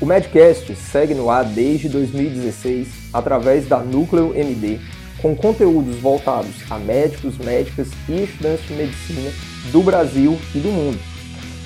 O 0.00 0.06
Medcast 0.06 0.74
segue 0.76 1.12
no 1.12 1.28
ar 1.28 1.44
desde 1.44 1.86
2016 1.90 2.88
através 3.12 3.68
da 3.68 3.80
Núcleo 3.80 4.34
MD, 4.34 4.80
com 5.20 5.36
conteúdos 5.36 5.96
voltados 5.96 6.54
a 6.70 6.78
médicos, 6.78 7.36
médicas 7.36 7.88
e 8.08 8.22
estudantes 8.22 8.66
de 8.66 8.72
medicina 8.72 9.30
do 9.70 9.82
Brasil 9.82 10.38
e 10.54 10.58
do 10.58 10.68
mundo. 10.68 11.09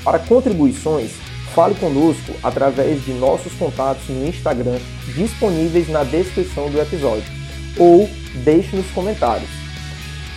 Para 0.05 0.19
contribuições, 0.19 1.13
fale 1.55 1.75
conosco 1.77 2.35
através 2.43 3.03
de 3.05 3.13
nossos 3.15 3.55
contatos 3.55 4.07
no 4.09 4.27
Instagram 4.27 4.79
disponíveis 5.15 5.89
na 5.89 6.05
descrição 6.05 6.69
do 6.71 6.79
episódio 6.81 7.25
ou 7.79 8.09
deixe 8.45 8.77
nos 8.77 8.91
comentários. 8.91 9.49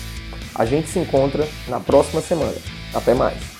A 0.55 0.65
gente 0.65 0.89
se 0.89 0.97
encontra 0.99 1.47
na 1.67 1.79
próxima 1.79 2.21
semana. 2.21 2.57
Até 2.93 3.13
mais! 3.13 3.58